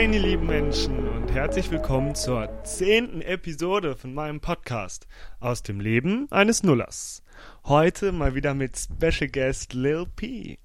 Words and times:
Moin, 0.00 0.14
ihr 0.14 0.20
lieben 0.20 0.46
Menschen, 0.46 1.06
und 1.08 1.30
herzlich 1.30 1.70
willkommen 1.70 2.14
zur 2.14 2.64
zehnten 2.64 3.20
Episode 3.20 3.96
von 3.96 4.14
meinem 4.14 4.40
Podcast 4.40 5.06
aus 5.40 5.62
dem 5.62 5.78
Leben 5.78 6.26
eines 6.32 6.62
Nullers. 6.62 7.22
Heute 7.66 8.10
mal 8.10 8.34
wieder 8.34 8.54
mit 8.54 8.78
Special 8.78 9.28
Guest 9.28 9.74
Lil 9.74 10.06
P. 10.16 10.58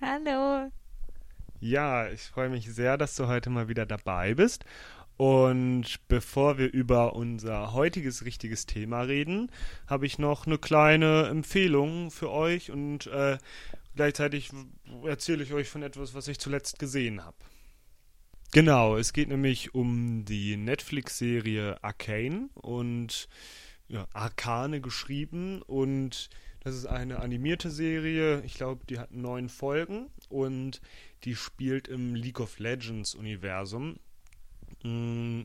Hallo. 0.00 0.70
Ja, 1.60 2.08
ich 2.08 2.22
freue 2.22 2.48
mich 2.48 2.72
sehr, 2.72 2.96
dass 2.96 3.16
du 3.16 3.26
heute 3.26 3.50
mal 3.50 3.68
wieder 3.68 3.84
dabei 3.84 4.32
bist. 4.32 4.64
Und 5.18 6.00
bevor 6.08 6.56
wir 6.56 6.72
über 6.72 7.14
unser 7.14 7.74
heutiges 7.74 8.24
richtiges 8.24 8.64
Thema 8.64 9.02
reden, 9.02 9.52
habe 9.88 10.06
ich 10.06 10.18
noch 10.18 10.46
eine 10.46 10.56
kleine 10.56 11.26
Empfehlung 11.26 12.10
für 12.10 12.30
euch 12.30 12.70
und 12.70 13.08
äh, 13.08 13.36
gleichzeitig 13.94 14.52
erzähle 15.04 15.42
ich 15.42 15.52
euch 15.52 15.68
von 15.68 15.82
etwas, 15.82 16.14
was 16.14 16.28
ich 16.28 16.38
zuletzt 16.38 16.78
gesehen 16.78 17.26
habe. 17.26 17.36
Genau, 18.52 18.96
es 18.96 19.12
geht 19.12 19.28
nämlich 19.28 19.74
um 19.74 20.24
die 20.24 20.56
Netflix-Serie 20.56 21.82
Arcane 21.84 22.48
und 22.54 23.28
ja, 23.86 24.08
Arcane 24.12 24.80
geschrieben 24.80 25.62
und 25.62 26.30
das 26.58 26.74
ist 26.74 26.86
eine 26.86 27.20
animierte 27.20 27.70
Serie. 27.70 28.42
Ich 28.44 28.54
glaube, 28.54 28.84
die 28.88 28.98
hat 28.98 29.12
neun 29.12 29.48
Folgen 29.48 30.08
und 30.28 30.80
die 31.22 31.36
spielt 31.36 31.86
im 31.86 32.16
League 32.16 32.40
of 32.40 32.58
Legends 32.58 33.14
Universum. 33.14 34.00
Mm, 34.82 35.42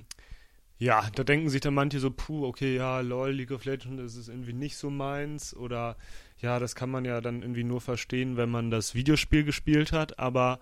ja, 0.80 1.08
da 1.14 1.24
denken 1.24 1.50
sich 1.50 1.62
dann 1.62 1.76
manche 1.76 2.00
so, 2.00 2.10
puh, 2.10 2.46
okay, 2.46 2.76
ja, 2.76 3.02
lol, 3.02 3.32
League 3.32 3.52
of 3.52 3.66
Legends, 3.66 4.02
das 4.02 4.16
ist 4.16 4.30
irgendwie 4.30 4.54
nicht 4.54 4.78
so 4.78 4.90
meins 4.90 5.56
oder 5.56 5.96
ja, 6.40 6.58
das 6.58 6.74
kann 6.74 6.90
man 6.90 7.06
ja 7.06 7.22
dann 7.22 7.44
irgendwie 7.44 7.64
nur 7.64 7.82
verstehen, 7.82 8.36
wenn 8.36 8.50
man 8.50 8.72
das 8.72 8.96
Videospiel 8.96 9.44
gespielt 9.44 9.92
hat, 9.92 10.18
aber 10.18 10.60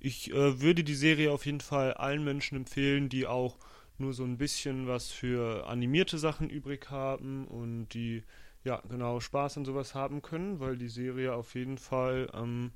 ich 0.00 0.32
äh, 0.32 0.60
würde 0.60 0.84
die 0.84 0.94
Serie 0.94 1.32
auf 1.32 1.46
jeden 1.46 1.60
Fall 1.60 1.94
allen 1.94 2.24
Menschen 2.24 2.56
empfehlen, 2.56 3.08
die 3.08 3.26
auch 3.26 3.58
nur 3.98 4.12
so 4.12 4.24
ein 4.24 4.38
bisschen 4.38 4.86
was 4.86 5.10
für 5.10 5.66
animierte 5.66 6.18
Sachen 6.18 6.50
übrig 6.50 6.90
haben 6.90 7.46
und 7.46 7.88
die 7.88 8.22
ja 8.64 8.82
genau 8.88 9.20
Spaß 9.20 9.58
an 9.58 9.64
sowas 9.64 9.94
haben 9.94 10.22
können, 10.22 10.60
weil 10.60 10.76
die 10.76 10.88
Serie 10.88 11.34
auf 11.34 11.54
jeden 11.54 11.78
Fall 11.78 12.28
ähm, 12.34 12.72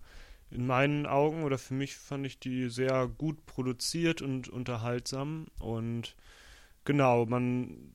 in 0.51 0.67
meinen 0.67 1.07
Augen 1.07 1.45
oder 1.45 1.59
für 1.59 1.75
mich 1.75 1.97
fand 1.97 2.27
ich 2.27 2.39
die 2.39 2.69
sehr 2.69 3.07
gut 3.07 3.47
produziert 3.47 4.21
und 4.21 4.49
unterhaltsam 4.49 5.47
und 5.59 6.17
genau 6.85 7.25
man 7.27 7.95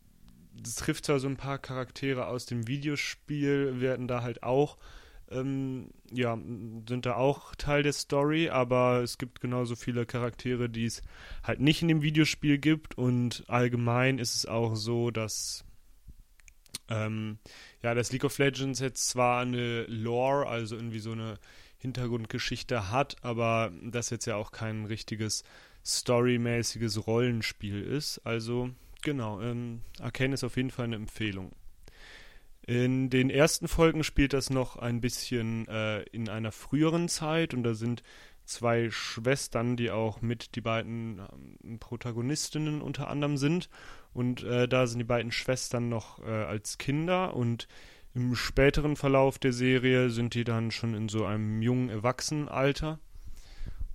trifft 0.76 1.06
zwar 1.06 1.20
so 1.20 1.28
ein 1.28 1.38
paar 1.38 1.60
Charaktere 1.60 2.28
aus 2.28 2.46
dem 2.46 2.68
Videospiel, 2.68 3.80
werden 3.80 4.08
da 4.08 4.24
halt 4.24 4.44
auch 4.44 4.78
ähm, 5.32 5.90
ja, 6.12 6.38
sind 6.88 7.06
da 7.06 7.16
auch 7.16 7.56
Teil 7.56 7.84
der 7.84 7.94
Story, 7.94 8.50
aber 8.50 9.02
es 9.02 9.18
gibt 9.18 9.42
genauso 9.42 9.76
viele 9.76 10.06
Charaktere, 10.06 10.70
die 10.70 10.86
es 10.86 11.02
halt 11.44 11.60
nicht 11.60 11.82
in 11.82 11.88
dem 11.88 12.02
Videospiel 12.02 12.58
gibt 12.58 12.98
und 12.98 13.44
allgemein 13.48 14.20
ist 14.20 14.36
es 14.36 14.46
auch 14.46 14.76
so, 14.76 15.12
dass 15.12 15.66
ähm, 16.90 17.40
ja, 17.84 17.94
das 17.94 18.12
League 18.12 18.24
of 18.24 18.38
Legends 18.38 18.80
jetzt 18.80 19.10
zwar 19.10 19.42
eine 19.42 19.84
Lore, 19.84 20.48
also 20.48 20.76
irgendwie 20.76 21.00
so 21.00 21.12
eine 21.12 21.38
Hintergrundgeschichte 21.78 22.92
hat, 22.92 23.18
aber 23.22 23.72
das 23.84 24.10
jetzt 24.10 24.26
ja 24.26 24.36
auch 24.36 24.52
kein 24.52 24.86
richtiges 24.86 25.44
storymäßiges 25.86 27.08
Rollenspiel 27.08 27.82
ist. 27.82 28.20
Also 28.26 28.70
genau, 29.02 29.42
ähm, 29.42 29.82
Arcane 30.00 30.34
ist 30.34 30.44
auf 30.44 30.58
jeden 30.58 30.72
Fall 30.72 30.86
eine 30.86 30.96
Empfehlung. 30.96 31.52
In 32.68 33.10
den 33.10 33.30
ersten 33.30 33.70
Folgen 33.70 34.04
spielt 34.04 34.34
das 34.34 34.50
noch 34.50 34.76
ein 34.76 35.00
bisschen 35.00 35.70
äh, 35.70 36.02
in 36.12 36.28
einer 36.28 36.52
früheren 36.52 37.08
Zeit 37.08 37.54
und 37.54 37.64
da 37.64 37.74
sind 37.74 38.04
zwei 38.44 38.90
Schwestern, 38.90 39.78
die 39.78 39.90
auch 39.90 40.22
mit 40.22 40.56
die 40.56 40.62
beiden 40.62 41.22
ähm, 41.64 41.80
Protagonistinnen 41.80 42.82
unter 42.82 43.08
anderem 43.08 43.38
sind. 43.38 43.70
Und 44.14 44.44
äh, 44.44 44.68
da 44.68 44.86
sind 44.86 45.00
die 45.00 45.06
beiden 45.06 45.32
Schwestern 45.32 45.88
noch 45.88 46.20
äh, 46.20 46.30
als 46.30 46.78
Kinder 46.78 47.38
und 47.38 47.70
im 48.14 48.36
späteren 48.36 48.98
Verlauf 48.98 49.40
der 49.40 49.54
Serie 49.54 50.10
sind 50.10 50.34
die 50.34 50.44
dann 50.44 50.72
schon 50.72 50.94
in 50.94 51.08
so 51.08 51.24
einem 51.24 51.62
jungen 51.62 51.88
Erwachsenenalter. 51.88 53.00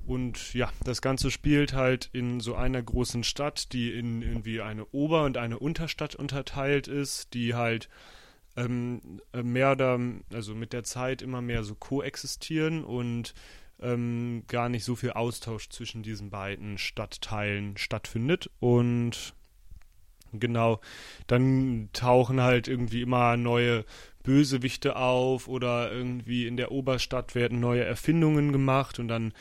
Und 0.06 0.54
ja, 0.54 0.72
das 0.82 1.02
Ganze 1.02 1.30
spielt 1.30 1.74
halt 1.74 2.08
in 2.14 2.40
so 2.40 2.54
einer 2.54 2.82
großen 2.82 3.22
Stadt, 3.22 3.74
die 3.74 3.90
in 3.90 4.22
irgendwie 4.22 4.62
eine 4.62 4.86
Ober- 4.92 5.24
und 5.24 5.36
eine 5.36 5.58
Unterstadt 5.58 6.14
unterteilt 6.14 6.88
ist, 6.88 7.34
die 7.34 7.54
halt 7.54 7.90
ähm, 8.56 9.20
äh, 9.32 9.42
mehr 9.42 9.72
oder 9.72 9.98
also 10.32 10.54
mit 10.54 10.72
der 10.72 10.84
Zeit 10.84 11.22
immer 11.22 11.40
mehr 11.40 11.64
so 11.64 11.74
koexistieren 11.74 12.84
und 12.84 13.34
ähm, 13.80 14.44
gar 14.48 14.68
nicht 14.68 14.84
so 14.84 14.94
viel 14.94 15.12
Austausch 15.12 15.68
zwischen 15.68 16.02
diesen 16.02 16.30
beiden 16.30 16.78
Stadtteilen 16.78 17.76
stattfindet 17.76 18.50
und 18.60 19.34
genau 20.32 20.80
dann 21.26 21.90
tauchen 21.92 22.40
halt 22.40 22.68
irgendwie 22.68 23.02
immer 23.02 23.36
neue 23.36 23.84
Bösewichte 24.22 24.96
auf 24.96 25.48
oder 25.48 25.90
irgendwie 25.90 26.46
in 26.46 26.56
der 26.56 26.70
Oberstadt 26.70 27.34
werden 27.34 27.60
neue 27.60 27.84
Erfindungen 27.84 28.52
gemacht 28.52 28.98
und 28.98 29.08
dann 29.08 29.32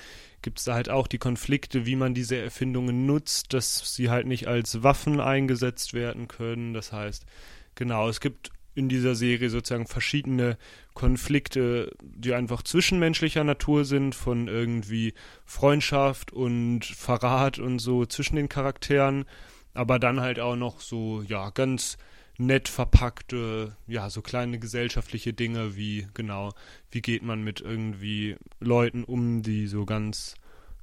gibt 0.41 0.57
es 0.59 0.65
da 0.65 0.73
halt 0.73 0.89
auch 0.89 1.07
die 1.07 1.19
Konflikte, 1.19 1.85
wie 1.85 1.95
man 1.95 2.13
diese 2.13 2.37
Erfindungen 2.37 3.05
nutzt, 3.05 3.53
dass 3.53 3.95
sie 3.95 4.09
halt 4.09 4.25
nicht 4.25 4.47
als 4.47 4.81
Waffen 4.81 5.19
eingesetzt 5.19 5.93
werden 5.93 6.27
können. 6.27 6.73
Das 6.73 6.91
heißt, 6.91 7.27
genau, 7.75 8.09
es 8.09 8.19
gibt 8.19 8.49
in 8.73 8.89
dieser 8.89 9.15
Serie 9.15 9.49
sozusagen 9.49 9.87
verschiedene 9.87 10.57
Konflikte, 10.93 11.91
die 12.01 12.33
einfach 12.33 12.63
zwischenmenschlicher 12.63 13.43
Natur 13.43 13.85
sind, 13.85 14.15
von 14.15 14.47
irgendwie 14.47 15.13
Freundschaft 15.45 16.31
und 16.31 16.85
Verrat 16.85 17.59
und 17.59 17.79
so 17.79 18.05
zwischen 18.05 18.37
den 18.37 18.49
Charakteren, 18.49 19.25
aber 19.73 19.99
dann 19.99 20.21
halt 20.21 20.39
auch 20.39 20.55
noch 20.55 20.79
so, 20.79 21.21
ja, 21.21 21.49
ganz 21.49 21.97
nett 22.37 22.69
verpackte, 22.69 23.75
ja, 23.87 24.09
so 24.09 24.21
kleine 24.21 24.59
gesellschaftliche 24.59 25.33
Dinge 25.33 25.75
wie, 25.75 26.07
genau, 26.13 26.53
wie 26.89 27.01
geht 27.01 27.23
man 27.23 27.43
mit 27.43 27.61
irgendwie 27.61 28.35
Leuten 28.59 29.03
um, 29.03 29.43
die 29.43 29.67
so 29.67 29.85
ganz 29.85 30.35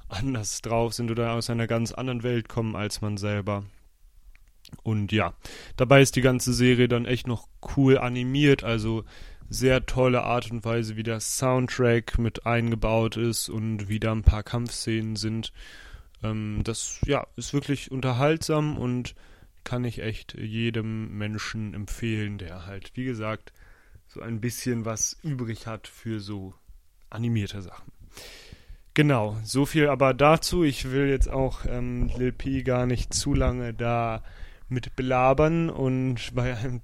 anders 0.09 0.63
drauf 0.63 0.95
sind 0.95 1.11
oder 1.11 1.33
aus 1.33 1.51
einer 1.51 1.67
ganz 1.67 1.93
anderen 1.93 2.23
Welt 2.23 2.49
kommen 2.49 2.77
als 2.77 3.01
man 3.01 3.17
selber. 3.17 3.65
Und 4.89 5.13
ja, 5.13 5.35
dabei 5.77 6.01
ist 6.01 6.17
die 6.17 6.23
ganze 6.23 6.55
Serie 6.55 6.89
dann 6.89 7.05
echt 7.05 7.27
noch 7.27 7.47
cool 7.77 7.99
animiert, 7.99 8.65
also 8.65 9.05
sehr 9.51 9.85
tolle 9.85 10.23
Art 10.23 10.51
und 10.51 10.65
Weise, 10.65 10.97
wie 10.97 11.03
der 11.03 11.21
Soundtrack 11.21 12.19
mit 12.19 12.47
eingebaut 12.47 13.19
ist 13.19 13.51
und 13.51 13.91
wie 13.91 14.01
da 14.01 14.13
ein 14.13 14.23
paar 14.23 14.43
Kampfszenen 14.43 15.17
sind. 15.17 15.53
Ähm, 16.23 16.63
das 16.65 17.01
ja, 17.05 17.27
ist 17.37 17.53
wirklich 17.53 17.91
unterhaltsam 17.91 18.79
und 18.79 19.15
kann 19.63 19.85
ich 19.85 20.01
echt 20.01 20.33
jedem 20.39 21.19
Menschen 21.19 21.75
empfehlen, 21.75 22.39
der 22.39 22.65
halt, 22.65 22.93
wie 22.95 23.05
gesagt, 23.05 23.53
so 24.07 24.23
ein 24.23 24.41
bisschen 24.41 24.87
was 24.87 25.19
übrig 25.23 25.67
hat 25.67 25.87
für 25.87 26.19
so 26.19 26.55
animierte 27.11 27.61
Sachen. 27.61 27.93
Genau, 28.95 29.37
so 29.45 29.67
viel 29.67 29.89
aber 29.89 30.15
dazu. 30.15 30.65
Ich 30.65 30.91
will 30.91 31.11
jetzt 31.11 31.29
auch 31.29 31.67
ähm, 31.67 32.11
Lil 32.17 32.33
P 32.33 32.63
gar 32.63 32.87
nicht 32.87 33.13
zu 33.13 33.35
lange 33.35 33.75
da 33.75 34.23
mit 34.69 34.97
belabern 34.97 35.71
und 35.71 36.33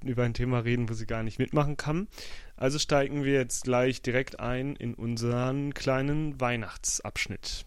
über 0.05 0.23
ein 0.23 0.35
Thema 0.35 0.61
reden, 0.61 0.89
wo 0.89 0.95
sie 0.95 1.07
gar 1.07 1.23
nicht 1.23 1.39
mitmachen 1.39 1.77
kann. 1.77 2.09
Also 2.57 2.79
steigen 2.79 3.25
wir 3.25 3.33
jetzt 3.33 3.65
gleich 3.65 4.03
direkt 4.03 4.41
ein 4.41 4.77
in 4.77 4.95
unseren 4.95 5.75
kleinen 5.75 6.41
Weihnachtsabschnitt. 6.41 7.67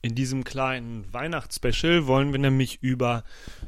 In 0.00 0.14
diesem 0.14 0.44
kleinen 0.44 1.12
Weihnachtsspecial 1.12 2.06
wollen 2.06 2.30
wir 2.30 2.38
nämlich 2.38 2.78
über 2.82 3.24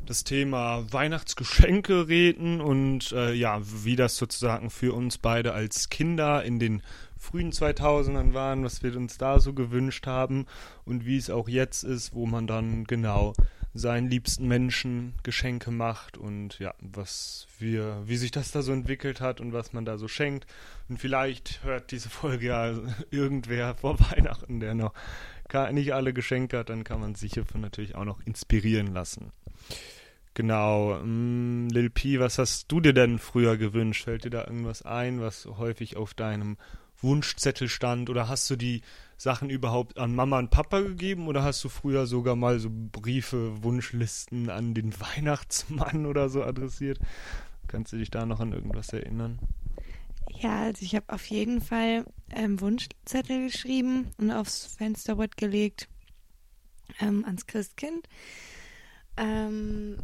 das 0.06 0.22
Thema 0.22 0.84
Weihnachtsgeschenke 0.92 2.06
reden 2.06 2.60
und 2.60 3.10
äh, 3.10 3.32
ja, 3.32 3.60
wie 3.84 3.96
das 3.96 4.16
sozusagen 4.16 4.70
für 4.70 4.94
uns 4.94 5.18
beide 5.18 5.52
als 5.54 5.88
Kinder 5.88 6.44
in 6.44 6.60
den 6.60 6.82
frühen 7.18 7.50
2000ern 7.50 8.32
waren, 8.32 8.62
was 8.62 8.82
wir 8.84 8.96
uns 8.96 9.18
da 9.18 9.40
so 9.40 9.52
gewünscht 9.54 10.06
haben 10.06 10.46
und 10.84 11.04
wie 11.04 11.16
es 11.16 11.30
auch 11.30 11.48
jetzt 11.48 11.82
ist, 11.82 12.14
wo 12.14 12.26
man 12.26 12.46
dann 12.46 12.84
genau 12.84 13.34
seinen 13.72 14.08
liebsten 14.08 14.48
Menschen 14.48 15.14
Geschenke 15.22 15.70
macht 15.70 16.16
und 16.16 16.58
ja, 16.58 16.74
was 16.80 17.46
wir, 17.58 18.02
wie 18.06 18.16
sich 18.16 18.30
das 18.30 18.50
da 18.50 18.62
so 18.62 18.72
entwickelt 18.72 19.20
hat 19.20 19.40
und 19.40 19.52
was 19.52 19.72
man 19.72 19.84
da 19.84 19.96
so 19.96 20.08
schenkt. 20.08 20.46
Und 20.88 20.98
vielleicht 20.98 21.62
hört 21.62 21.92
diese 21.92 22.10
Folge 22.10 22.46
ja 22.46 22.74
irgendwer 23.10 23.74
vor 23.76 23.98
Weihnachten, 24.00 24.60
der 24.60 24.74
noch 24.74 24.92
gar 25.48 25.72
nicht 25.72 25.94
alle 25.94 26.12
Geschenke 26.12 26.58
hat, 26.58 26.70
dann 26.70 26.84
kann 26.84 27.00
man 27.00 27.14
sich 27.14 27.34
hiervon 27.34 27.60
natürlich 27.60 27.94
auch 27.94 28.04
noch 28.04 28.20
inspirieren 28.24 28.92
lassen. 28.92 29.32
Genau. 30.34 30.98
Mm, 31.02 31.68
Lil 31.68 31.90
P, 31.90 32.20
was 32.20 32.38
hast 32.38 32.70
du 32.70 32.80
dir 32.80 32.92
denn 32.92 33.18
früher 33.18 33.56
gewünscht? 33.56 34.04
Fällt 34.04 34.24
dir 34.24 34.30
da 34.30 34.44
irgendwas 34.44 34.82
ein, 34.82 35.20
was 35.20 35.46
häufig 35.46 35.96
auf 35.96 36.14
deinem 36.14 36.56
Wunschzettel 37.02 37.68
stand? 37.68 38.10
Oder 38.10 38.28
hast 38.28 38.48
du 38.50 38.56
die 38.56 38.82
Sachen 39.16 39.50
überhaupt 39.50 39.98
an 39.98 40.14
Mama 40.14 40.38
und 40.38 40.50
Papa 40.50 40.80
gegeben 40.80 41.28
oder 41.28 41.42
hast 41.42 41.62
du 41.64 41.68
früher 41.68 42.06
sogar 42.06 42.36
mal 42.36 42.58
so 42.58 42.70
Briefe, 42.70 43.62
Wunschlisten 43.62 44.50
an 44.50 44.74
den 44.74 44.98
Weihnachtsmann 45.00 46.06
oder 46.06 46.28
so 46.28 46.42
adressiert? 46.42 46.98
Kannst 47.68 47.92
du 47.92 47.98
dich 47.98 48.10
da 48.10 48.26
noch 48.26 48.40
an 48.40 48.52
irgendwas 48.52 48.92
erinnern? 48.92 49.38
Ja, 50.38 50.62
also 50.62 50.82
ich 50.84 50.94
habe 50.94 51.12
auf 51.12 51.26
jeden 51.26 51.60
Fall 51.60 52.04
ähm, 52.30 52.60
Wunschzettel 52.60 53.46
geschrieben 53.46 54.10
und 54.18 54.30
aufs 54.30 54.66
Fensterbrett 54.76 55.36
gelegt. 55.36 55.88
ähm, 57.00 57.24
ans 57.24 57.46
Christkind. 57.46 58.08
Ähm, 59.16 59.98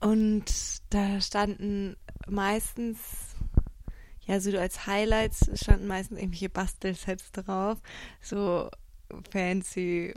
und 0.00 0.44
da 0.90 1.20
standen 1.20 1.96
meistens, 2.28 3.33
ja, 4.26 4.40
so 4.40 4.56
als 4.58 4.86
Highlights 4.86 5.50
standen 5.54 5.86
meistens 5.86 6.18
irgendwelche 6.18 6.48
Bastelsets 6.48 7.32
drauf. 7.32 7.78
So 8.20 8.70
fancy 9.30 10.14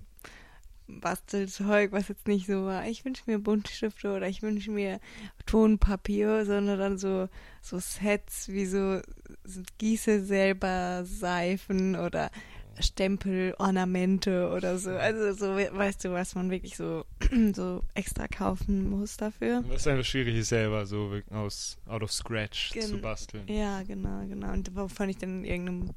Bastelzeug, 0.88 1.92
was 1.92 2.08
jetzt 2.08 2.28
nicht 2.28 2.48
so 2.48 2.66
war, 2.66 2.88
ich 2.88 3.04
wünsche 3.04 3.24
mir 3.26 3.40
Buntstifte 3.40 4.16
oder 4.16 4.28
ich 4.28 4.42
wünsche 4.42 4.72
mir 4.72 5.00
Tonpapier, 5.46 6.46
sondern 6.46 6.80
dann 6.80 6.98
so, 6.98 7.28
so 7.62 7.80
Sets 7.80 8.48
wie 8.48 8.66
so, 8.66 9.02
so 9.44 9.62
Gieße 9.80 10.24
selber 10.24 11.04
Seifen 11.04 11.98
oder 11.98 12.32
Stempelornamente 12.80 14.50
oder 14.50 14.78
so. 14.78 14.92
Also 14.92 15.34
so, 15.34 15.56
weißt 15.56 16.06
du, 16.06 16.12
was 16.12 16.36
man 16.36 16.52
wirklich 16.52 16.78
so, 16.78 17.06
so 17.54 17.84
extra 17.94 18.28
kaufen 18.28 18.90
muss 18.90 19.18
dafür. 19.18 19.64
Das 19.64 19.82
ist 19.82 19.88
einfach 19.88 20.06
schwierig, 20.06 20.46
selber 20.46 20.86
so 20.86 21.20
aus 21.32 21.78
out 21.88 22.04
of 22.04 22.12
scratch 22.12 22.72
Gen 22.72 22.84
zu 22.84 22.98
basteln. 23.00 23.48
Ja, 23.48 23.84
genau, 23.84 24.26
genau. 24.28 24.52
Und 24.52 24.76
wovon 24.76 25.10
ich 25.10 25.18
dann 25.18 25.44
in 25.44 25.46
irgendeinem 25.46 25.96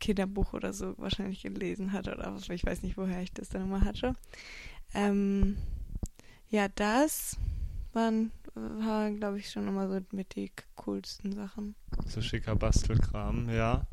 Kinderbuch 0.00 0.54
oder 0.54 0.72
so 0.72 0.94
wahrscheinlich 0.96 1.42
gelesen 1.42 1.92
hatte 1.92 2.14
oder 2.14 2.34
was, 2.34 2.48
ich 2.48 2.64
weiß 2.64 2.82
nicht, 2.82 2.96
woher 2.96 3.22
ich 3.22 3.32
das 3.32 3.50
dann 3.50 3.62
immer 3.62 3.84
hatte. 3.84 4.14
Ähm, 4.94 5.58
ja, 6.48 6.68
das 6.68 7.36
waren, 7.92 8.32
waren 8.54 9.18
glaube 9.18 9.38
ich, 9.38 9.50
schon 9.50 9.68
immer 9.68 9.88
so 9.88 10.00
mit 10.12 10.34
die 10.34 10.50
coolsten 10.76 11.32
Sachen. 11.32 11.74
So 12.06 12.22
schicker 12.22 12.56
Bastelkram, 12.56 13.50
ja. 13.50 13.86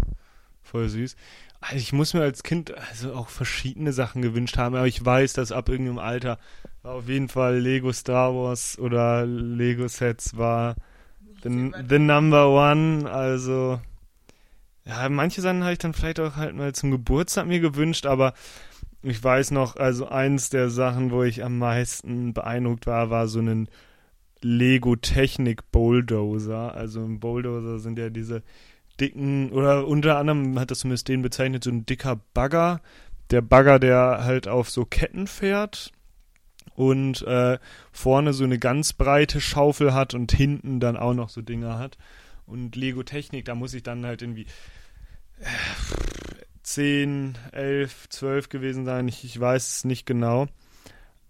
Voll 0.68 0.90
süß. 0.90 1.16
Also 1.62 1.78
ich 1.78 1.94
muss 1.94 2.14
mir 2.14 2.22
als 2.22 2.44
Kind 2.44 2.74
also 2.78 3.14
auch 3.14 3.30
verschiedene 3.30 3.94
Sachen 3.94 4.22
gewünscht 4.22 4.58
haben, 4.58 4.76
aber 4.76 4.88
ich 4.88 5.04
weiß, 5.04 5.34
dass 5.34 5.52
ab 5.52 5.70
irgendeinem 5.70 6.00
Alter 6.00 6.40
auf 6.84 7.08
jeden 7.08 7.30
Fall 7.30 7.58
Lego 7.58 7.92
Star 7.94 8.36
Wars 8.36 8.78
oder 8.78 9.26
Lego 9.26 9.88
Sets 9.88 10.38
war 10.38 10.76
the, 11.44 11.72
the 11.88 12.00
number 12.00 12.50
one. 12.50 13.10
Also 13.10 13.80
ja, 14.86 15.08
manche 15.10 15.42
Sachen 15.42 15.64
habe 15.64 15.74
ich 15.74 15.80
dann 15.80 15.94
vielleicht 15.94 16.20
auch 16.20 16.36
halt 16.36 16.56
mal 16.56 16.74
zum 16.74 16.92
Geburtstag 16.92 17.48
mir 17.48 17.60
gewünscht, 17.60 18.06
aber 18.06 18.34
ich 19.04 19.24
weiß 19.24 19.52
noch, 19.52 19.78
also 19.78 20.08
eins 20.08 20.50
der 20.50 20.70
Sachen, 20.70 21.12
wo 21.12 21.24
ich 21.24 21.44
am 21.44 21.58
meisten 21.60 22.34
beeindruckt 22.34 22.88
war, 22.88 23.10
war 23.10 23.28
so 23.28 23.40
ein 23.40 23.70
Lego 24.42 24.96
Technik 24.96 25.72
Bulldozer. 25.72 26.74
Also 26.74 27.02
ein 27.02 27.20
Bulldozer 27.20 27.80
sind 27.80 27.98
ja 27.98 28.10
diese 28.10 28.44
dicken, 29.00 29.52
oder 29.52 29.88
unter 29.88 30.18
anderem 30.18 30.60
hat 30.60 30.72
das 30.72 30.80
zumindest 30.80 31.08
den 31.08 31.22
bezeichnet, 31.22 31.64
so 31.64 31.70
ein 31.70 31.86
dicker 31.86 32.20
Bagger. 32.34 32.82
Der 33.32 33.42
Bagger, 33.42 33.80
der 33.80 34.24
halt 34.24 34.48
auf 34.48 34.70
so 34.70 34.86
Ketten 34.86 35.28
fährt 35.28 35.92
und 36.76 37.24
äh, 37.24 37.58
vorne 37.92 38.34
so 38.34 38.44
eine 38.44 38.60
ganz 38.60 38.94
breite 38.94 39.42
Schaufel 39.42 39.94
hat 39.94 40.14
und 40.14 40.32
hinten 40.32 40.80
dann 40.80 40.96
auch 40.96 41.14
noch 41.14 41.30
so 41.30 41.42
Dinger 41.42 41.80
hat. 41.80 41.98
Und 42.46 42.76
Lego 42.76 43.04
Technik, 43.04 43.46
da 43.46 43.56
muss 43.56 43.74
ich 43.74 43.84
dann 43.84 44.06
halt 44.06 44.22
irgendwie 44.22 44.46
äh, 45.40 45.46
10, 46.64 47.38
11, 47.52 48.10
12 48.10 48.50
gewesen 48.50 48.86
sein. 48.86 49.08
Ich, 49.08 49.24
ich 49.24 49.40
weiß 49.40 49.68
es 49.68 49.84
nicht 49.86 50.06
genau. 50.06 50.48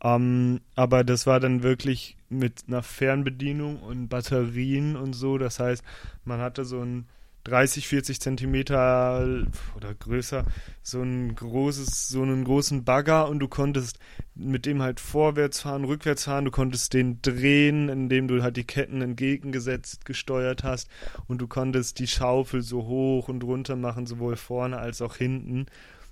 Ähm, 0.03 0.61
aber 0.75 1.03
das 1.03 1.25
war 1.25 1.39
dann 1.39 1.63
wirklich 1.63 2.17
mit 2.29 2.65
einer 2.67 2.83
Fernbedienung 2.83 3.81
und 3.81 4.09
Batterien 4.09 4.95
und 4.95 5.13
so. 5.13 5.37
Das 5.37 5.59
heißt, 5.59 5.83
man 6.25 6.39
hatte 6.39 6.65
so 6.65 6.81
ein 6.81 7.07
30, 7.47 7.88
40 7.88 8.19
Zentimeter 8.19 9.45
oder 9.75 9.94
größer 9.94 10.44
so 10.83 11.01
ein 11.01 11.33
großes, 11.33 12.09
so 12.09 12.21
einen 12.21 12.44
großen 12.44 12.83
Bagger 12.83 13.29
und 13.29 13.39
du 13.39 13.47
konntest 13.47 13.99
mit 14.35 14.65
dem 14.65 14.81
halt 14.81 14.99
vorwärts 14.99 15.61
fahren, 15.61 15.85
rückwärts 15.85 16.25
fahren, 16.25 16.45
du 16.45 16.51
konntest 16.51 16.94
den 16.94 17.21
drehen, 17.21 17.88
indem 17.88 18.27
du 18.27 18.44
halt 18.44 18.57
die 18.57 18.65
Ketten 18.65 19.01
entgegengesetzt 19.01 20.03
gesteuert 20.03 20.63
hast 20.63 20.89
und 21.27 21.39
du 21.39 21.47
konntest 21.47 21.99
die 21.99 22.07
Schaufel 22.07 22.61
so 22.61 22.85
hoch 22.85 23.29
und 23.29 23.44
runter 23.44 23.77
machen, 23.77 24.07
sowohl 24.07 24.35
vorne 24.35 24.77
als 24.77 25.01
auch 25.01 25.15
hinten. 25.15 25.67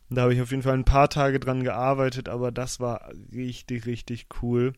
Und 0.10 0.16
da 0.16 0.24
habe 0.24 0.34
ich 0.34 0.42
auf 0.42 0.52
jeden 0.52 0.64
Fall 0.64 0.76
ein 0.76 0.86
paar 0.86 1.10
Tage 1.10 1.40
dran 1.42 1.64
gearbeitet, 1.64 2.30
aber 2.30 2.52
das 2.52 2.80
war 2.80 3.10
richtig, 3.34 3.86
richtig 3.86 4.28
cool. 4.42 4.74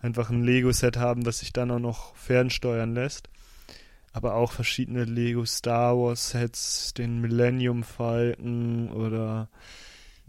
Einfach 0.00 0.28
ein 0.28 0.42
Lego-Set 0.42 0.98
haben, 0.98 1.24
das 1.24 1.38
sich 1.38 1.54
dann 1.54 1.70
auch 1.70 1.78
noch 1.78 2.14
fernsteuern 2.14 2.92
lässt 2.92 3.30
aber 4.14 4.36
auch 4.36 4.52
verschiedene 4.52 5.04
Lego 5.04 5.44
Star 5.44 5.98
Wars 5.98 6.30
Sets, 6.30 6.94
den 6.94 7.20
Millennium 7.20 7.82
Falcon 7.82 8.88
oder 8.90 9.48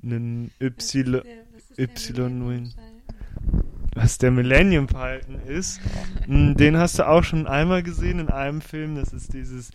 einen 0.01 0.51
Y 0.59 1.21
Y-Wing. 1.77 2.73
Was 3.93 4.17
der 4.17 4.31
Millennium 4.31 4.89
Falcon 4.89 5.39
ist, 5.47 5.79
hm, 6.25 6.55
den 6.55 6.77
hast 6.77 6.97
du 6.97 7.07
auch 7.07 7.23
schon 7.23 7.45
einmal 7.45 7.83
gesehen 7.83 8.17
in 8.17 8.29
einem 8.29 8.61
Film. 8.61 8.95
Das 8.95 9.13
ist 9.13 9.33
dieses 9.33 9.71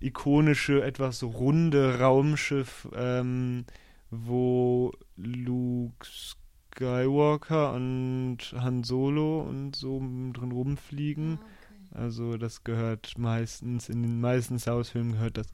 ikonische, 0.00 0.82
etwas 0.82 1.22
runde 1.22 2.00
Raumschiff, 2.00 2.88
ähm, 2.96 3.64
wo 4.10 4.92
Luke 5.16 6.04
Skywalker 6.04 7.74
und 7.74 8.38
Han 8.58 8.82
Solo 8.82 9.42
und 9.42 9.76
so 9.76 10.00
drin 10.00 10.50
rumfliegen. 10.50 11.38
Ah, 11.40 11.61
also 11.94 12.36
das 12.36 12.64
gehört 12.64 13.18
meistens, 13.18 13.88
in 13.88 14.02
den 14.02 14.20
meisten 14.20 14.58
Star 14.58 14.76
Wars-Filmen 14.76 15.12
gehört 15.12 15.36
das 15.36 15.46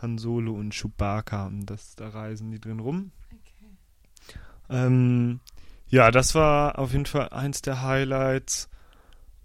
Han 0.00 0.18
Solo 0.18 0.52
und 0.52 0.74
Chewbacca 0.74 1.46
und 1.46 1.66
das, 1.66 1.94
da 1.96 2.08
reisen 2.08 2.50
die 2.50 2.60
drin 2.60 2.80
rum. 2.80 3.12
Okay. 3.30 3.70
Ähm, 4.68 5.40
ja, 5.88 6.10
das 6.10 6.34
war 6.34 6.78
auf 6.78 6.92
jeden 6.92 7.06
Fall 7.06 7.28
eins 7.28 7.62
der 7.62 7.82
Highlights. 7.82 8.68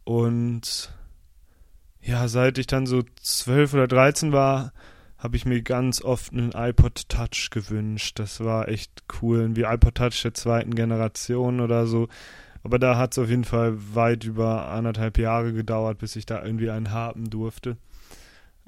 Und 0.03 0.93
ja, 2.01 2.27
seit 2.29 2.57
ich 2.57 2.67
dann 2.67 2.85
so 2.85 3.03
zwölf 3.21 3.73
oder 3.73 3.87
dreizehn 3.87 4.31
war, 4.31 4.71
habe 5.17 5.35
ich 5.35 5.45
mir 5.45 5.61
ganz 5.61 6.01
oft 6.01 6.31
einen 6.31 6.51
iPod 6.53 7.09
Touch 7.09 7.49
gewünscht. 7.51 8.19
Das 8.19 8.39
war 8.39 8.69
echt 8.69 9.03
cool. 9.21 9.55
Wie 9.55 9.63
iPod 9.63 9.95
Touch 9.95 10.21
der 10.23 10.33
zweiten 10.33 10.73
Generation 10.73 11.59
oder 11.59 11.87
so. 11.87 12.07
Aber 12.63 12.79
da 12.79 12.97
hat 12.97 13.13
es 13.13 13.19
auf 13.19 13.29
jeden 13.29 13.43
Fall 13.43 13.77
weit 13.93 14.23
über 14.23 14.69
anderthalb 14.69 15.17
Jahre 15.17 15.53
gedauert, 15.53 15.99
bis 15.99 16.15
ich 16.15 16.25
da 16.25 16.43
irgendwie 16.43 16.69
einen 16.69 16.91
haben 16.91 17.29
durfte. 17.29 17.77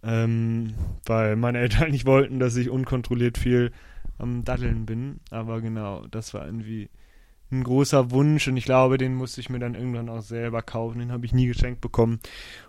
Ähm, 0.03 0.73
weil 1.05 1.35
meine 1.35 1.59
Eltern 1.59 1.91
nicht 1.91 2.05
wollten, 2.05 2.39
dass 2.39 2.55
ich 2.55 2.69
unkontrolliert 2.69 3.37
viel 3.37 3.71
am 4.17 4.43
Daddeln 4.43 4.85
bin. 4.85 5.19
Aber 5.31 5.61
genau, 5.61 6.05
das 6.07 6.33
war 6.33 6.45
irgendwie 6.45 6.89
ein 7.51 7.63
großer 7.63 8.11
Wunsch 8.11 8.47
und 8.47 8.57
ich 8.57 8.65
glaube, 8.65 8.97
den 8.97 9.15
musste 9.15 9.41
ich 9.41 9.49
mir 9.49 9.59
dann 9.59 9.75
irgendwann 9.75 10.09
auch 10.09 10.21
selber 10.21 10.61
kaufen. 10.61 10.99
Den 10.99 11.11
habe 11.11 11.25
ich 11.25 11.33
nie 11.33 11.47
geschenkt 11.47 11.81
bekommen. 11.81 12.19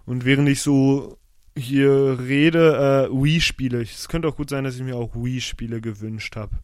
Und 0.07 0.25
während 0.25 0.49
ich 0.49 0.63
so 0.63 1.19
hier 1.57 2.19
rede, 2.21 3.09
äh, 3.11 3.13
Wii-Spiele. 3.13 3.83
Es 3.83 4.09
könnte 4.09 4.29
auch 4.29 4.37
gut 4.37 4.51
sein, 4.51 4.65
dass 4.65 4.77
ich 4.77 4.83
mir 4.83 4.97
auch 4.97 5.15
Wii-Spiele 5.15 5.81
gewünscht 5.81 6.37
habe. 6.37 6.57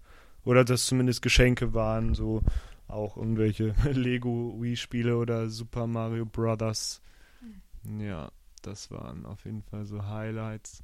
Oder 0.44 0.64
dass 0.64 0.86
zumindest 0.86 1.22
Geschenke 1.22 1.74
waren, 1.74 2.14
so 2.14 2.42
auch 2.88 3.16
irgendwelche 3.16 3.74
Lego 3.92 4.54
Wii-Spiele 4.60 5.16
oder 5.16 5.48
Super 5.48 5.86
Mario 5.86 6.24
Brothers. 6.24 7.00
Hm. 7.40 8.00
Ja, 8.00 8.30
das 8.62 8.90
waren 8.90 9.26
auf 9.26 9.44
jeden 9.44 9.62
Fall 9.62 9.86
so 9.86 10.06
Highlights. 10.06 10.82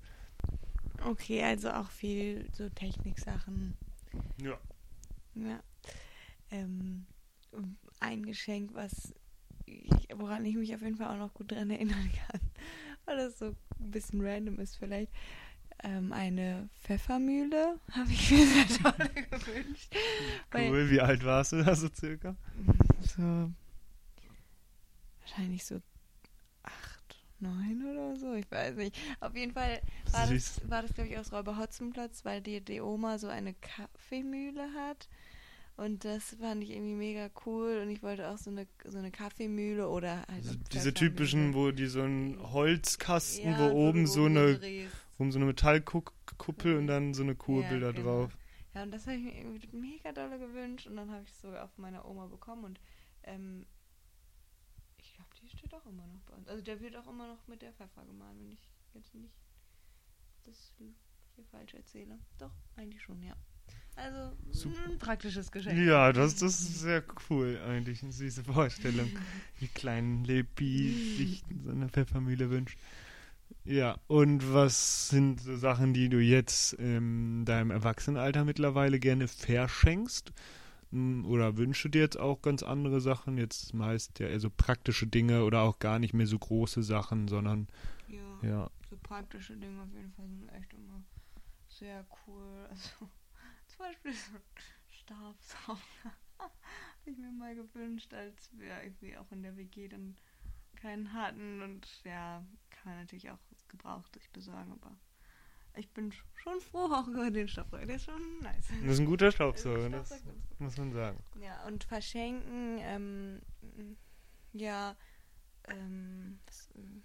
Okay, 1.04 1.42
also 1.42 1.71
auch 1.71 1.90
viel 1.90 2.47
so 2.52 2.68
Techniksachen. 2.68 3.76
Ja. 4.40 4.59
Ja. 5.35 5.61
Ähm, 6.50 7.06
ein 8.00 8.25
Geschenk, 8.25 8.75
was 8.75 9.14
ich, 9.66 10.09
woran 10.14 10.44
ich 10.44 10.56
mich 10.56 10.75
auf 10.75 10.82
jeden 10.82 10.97
Fall 10.97 11.09
auch 11.09 11.18
noch 11.18 11.35
gut 11.35 11.50
dran 11.50 11.71
erinnern 11.71 12.11
kann, 12.28 12.40
weil 13.04 13.16
das 13.16 13.38
so 13.38 13.47
ein 13.47 13.90
bisschen 13.90 14.21
random 14.21 14.59
ist 14.59 14.76
vielleicht, 14.76 15.11
ähm, 15.83 16.12
eine 16.12 16.69
Pfeffermühle 16.83 17.79
habe 17.93 18.11
ich 18.11 18.31
mir 18.31 18.47
sehr 18.47 18.67
toll 18.69 19.09
gewünscht. 19.31 19.95
Cool, 20.55 20.91
wie 20.91 21.01
alt 21.01 21.25
warst 21.25 21.53
du 21.53 21.62
da 21.62 21.75
so 21.75 21.89
circa? 21.89 22.37
So, 23.01 23.51
wahrscheinlich 25.21 25.65
so 25.65 25.81
acht, 26.62 27.25
neun 27.41 27.85
oder 27.91 28.17
so, 28.17 28.35
ich 28.35 28.51
weiß 28.51 28.77
nicht. 28.77 28.97
Auf 29.21 29.35
jeden 29.35 29.53
Fall 29.53 29.81
war 30.12 30.27
Süß. 30.27 30.55
das, 30.61 30.71
war 30.71 30.83
das 30.83 30.95
glaube 30.95 31.11
ich, 31.11 31.19
aus 31.19 31.33
Räuber 31.33 31.59
Hotzenplatz, 31.59 32.25
weil 32.25 32.41
die, 32.41 32.61
die 32.61 32.81
Oma 32.81 33.19
so 33.19 33.29
eine 33.29 33.55
Kaffeemühle 33.55 34.73
hat. 34.75 35.09
Und 35.77 36.05
das 36.05 36.37
fand 36.39 36.62
ich 36.62 36.71
irgendwie 36.71 36.95
mega 36.95 37.31
cool 37.47 37.81
und 37.83 37.91
ich 37.91 38.03
wollte 38.03 38.29
auch 38.29 38.37
so 38.37 38.51
eine, 38.51 38.67
so 38.85 38.99
eine 38.99 39.11
Kaffeemühle 39.11 39.89
oder 39.89 40.19
halt. 40.29 40.47
Also 40.47 40.55
diese 40.71 40.93
typischen, 40.93 41.55
wo 41.55 41.71
die 41.71 41.87
so 41.87 42.03
ein 42.03 42.39
Holzkasten, 42.41 43.53
ja, 43.53 43.59
wo 43.59 43.75
oben 43.75 44.07
so 44.07 44.27
eine, 44.27 44.61
um 45.23 45.33
so 45.33 45.38
eine 45.38 45.47
Metallkuppel 45.47 46.76
und 46.76 46.87
dann 46.87 47.14
so 47.14 47.23
eine 47.23 47.35
Kurbel 47.35 47.81
ja, 47.81 47.87
da 47.87 47.93
genau. 47.93 48.23
drauf. 48.23 48.37
Ja, 48.75 48.83
und 48.83 48.91
das 48.91 49.07
habe 49.07 49.17
ich 49.17 49.25
mir 49.25 49.37
irgendwie 49.37 49.69
mega 49.76 50.12
dolle 50.12 50.38
gewünscht 50.38 50.87
und 50.87 50.97
dann 50.97 51.11
habe 51.11 51.23
ich 51.25 51.31
es 51.31 51.41
sogar 51.41 51.64
auf 51.64 51.76
meiner 51.79 52.07
Oma 52.07 52.26
bekommen 52.26 52.64
und 52.64 52.81
ähm, 53.25 53.67
ich 54.99 55.14
glaube, 55.14 55.31
die 55.41 55.49
steht 55.49 55.75
auch 55.75 55.87
immer 55.87 56.07
noch 56.07 56.21
bei 56.23 56.35
uns. 56.35 56.49
Also 56.49 56.62
der 56.62 56.81
wird 56.81 56.97
auch 56.97 57.07
immer 57.07 57.29
noch 57.29 57.47
mit 57.49 57.62
der 57.62 57.73
Pfeffer 57.73 58.05
gemahlen, 58.05 58.38
wenn 58.41 58.52
ich 58.52 58.71
jetzt 58.95 59.14
nicht 59.14 59.35
das 60.45 60.75
hier 60.76 61.45
falsch 61.50 61.75
erzähle. 61.75 62.19
Doch, 62.38 62.52
eigentlich 62.76 63.02
schon, 63.02 63.23
ja. 63.23 63.37
Also 63.95 64.37
Super. 64.50 64.85
ein 64.85 64.99
praktisches 64.99 65.52
Geschenk. 65.52 65.79
Ja, 65.79 66.12
das, 66.12 66.37
das 66.37 66.61
ist 66.61 66.81
sehr 66.81 67.05
cool 67.29 67.61
eigentlich. 67.67 68.02
Eine 68.02 68.12
süße 68.12 68.43
Vorstellung. 68.45 69.11
Die 69.61 69.69
kleinen 69.69 70.25
Lepi 70.25 71.17
sich 71.19 71.43
seiner 71.64 71.88
Pfeffermühle 71.88 72.49
wünscht. 72.49 72.79
Ja, 73.64 73.97
und 74.09 74.52
was 74.52 75.09
sind 75.09 75.40
so 75.40 75.56
Sachen, 75.56 75.94
die 75.94 76.09
du 76.09 76.18
jetzt 76.18 76.73
in 76.75 77.44
deinem 77.44 77.71
Erwachsenenalter 77.71 78.44
mittlerweile 78.44 78.99
gerne 78.99 79.28
verschenkst? 79.28 80.32
Hm, 80.92 81.25
Oder 81.26 81.56
wünschst 81.56 81.85
du 81.85 81.88
dir 81.90 82.02
jetzt 82.02 82.18
auch 82.18 82.42
ganz 82.42 82.62
andere 82.62 83.00
Sachen? 83.00 83.38
Jetzt 83.38 83.75
meist 83.75 84.18
ja 84.21 84.28
eher 84.28 84.40
so 84.40 84.50
praktische 84.50 85.06
Dinge 85.06 85.44
oder 85.44 85.62
auch 85.62 85.78
gar 85.80 85.99
nicht 86.00 86.14
mehr 86.14 86.26
so 86.26 86.38
große 86.38 86.82
Sachen, 86.82 87.28
sondern 87.28 87.68
Ja, 88.06 88.42
ja. 88.42 88.71
so 88.88 88.97
praktische 89.02 89.56
Dinge 89.56 89.82
auf 89.82 89.92
jeden 89.92 90.12
Fall 90.12 90.28
sind 90.28 90.49
echt 90.50 90.73
immer 90.75 91.02
sehr 91.68 92.06
cool. 92.26 92.68
Also 92.71 93.11
zum 93.66 93.78
Beispiel 93.87 94.12
so 94.12 94.37
ein 94.37 94.42
Staubsauger. 94.90 95.80
Habe 96.38 96.52
ich 97.11 97.18
mir 97.18 97.32
mal 97.32 97.54
gewünscht, 97.54 98.12
als 98.14 98.50
wir 98.59 98.82
irgendwie 98.82 99.16
auch 99.16 99.30
in 99.32 99.42
der 99.42 99.56
WG 99.56 99.88
dann 99.88 100.16
keinen 100.83 101.12
hatten. 101.12 101.62
Und 101.62 101.87
ja, 102.05 102.45
kann 102.71 102.93
man 102.93 102.99
natürlich 102.99 103.31
auch 103.31 103.39
gebraucht 103.69 104.12
sich 104.15 104.29
besorgen, 104.31 104.73
aber 104.73 104.97
ich 105.75 105.89
bin 105.91 106.12
schon 106.35 106.61
froh 106.61 106.93
auch 106.93 107.09
über 107.09 107.31
den 107.31 107.49
Staubsauger. 107.49 107.87
Der 107.87 107.97
ist 107.97 108.05
schon 108.05 108.39
nice. 108.41 108.69
Das 108.69 108.93
ist 108.93 108.99
ein 109.01 109.07
guter 109.07 109.33
Staubsauger, 109.33 109.89
Der 109.89 110.01
das 110.01 110.11
gut. 110.23 110.35
muss 110.59 110.77
man 110.77 110.93
sagen. 110.93 111.23
Ja, 111.41 111.65
und 111.67 111.85
verschenken, 111.85 112.79
ähm, 112.81 113.41
ja, 114.53 114.95
ähm, 115.69 116.39
was, 116.47 116.69
ähm, 116.75 117.03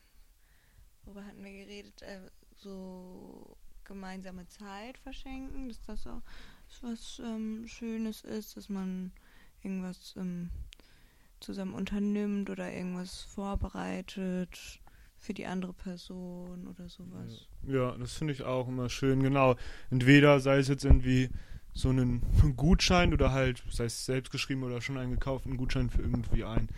worüber 1.04 1.26
hatten 1.26 1.44
wir 1.44 1.52
geredet? 1.54 2.02
Äh, 2.02 2.30
so 2.56 3.56
gemeinsame 3.86 4.48
Zeit 4.48 4.98
verschenken, 4.98 5.70
dass 5.70 5.82
das 5.84 6.08
auch 6.08 6.22
was 6.82 7.20
ähm, 7.24 7.66
Schönes 7.68 8.24
ist, 8.26 8.58
dass 8.58 8.68
man 8.68 9.14
irgendwas 9.64 10.16
ähm, 10.18 10.50
zusammen 11.40 11.74
unternimmt 11.74 12.50
oder 12.50 12.72
irgendwas 12.72 13.22
vorbereitet 13.22 14.82
für 15.20 15.34
die 15.34 15.46
andere 15.46 15.74
Person 15.74 16.68
oder 16.68 16.90
sowas. 16.90 17.48
Ja, 17.68 17.92
das 17.98 18.14
finde 18.14 18.34
ich 18.34 18.44
auch 18.44 18.68
immer 18.68 18.90
schön, 18.90 19.22
genau. 19.24 19.56
Entweder 19.90 20.40
sei 20.40 20.58
es 20.58 20.68
jetzt 20.68 20.86
irgendwie 20.86 21.30
so 21.74 21.90
einen 21.90 22.22
Gutschein 22.56 23.14
oder 23.14 23.32
halt, 23.32 23.64
sei 23.70 23.86
es 23.86 24.06
selbst 24.06 24.32
geschrieben 24.32 24.64
oder 24.64 24.82
schon 24.82 24.98
einen 24.98 25.12
gekauften 25.12 25.58
Gutschein 25.58 25.90
für 25.90 26.02
irgendwie 26.02 26.44
ein 26.44 26.70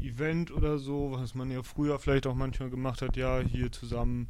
Event 0.00 0.50
oder 0.50 0.78
so, 0.78 1.12
was 1.12 1.34
man 1.34 1.50
ja 1.50 1.62
früher 1.62 1.98
vielleicht 1.98 2.26
auch 2.26 2.34
manchmal 2.34 2.70
gemacht 2.70 3.02
hat, 3.02 3.16
ja, 3.16 3.40
hier 3.40 3.72
zusammen 3.72 4.28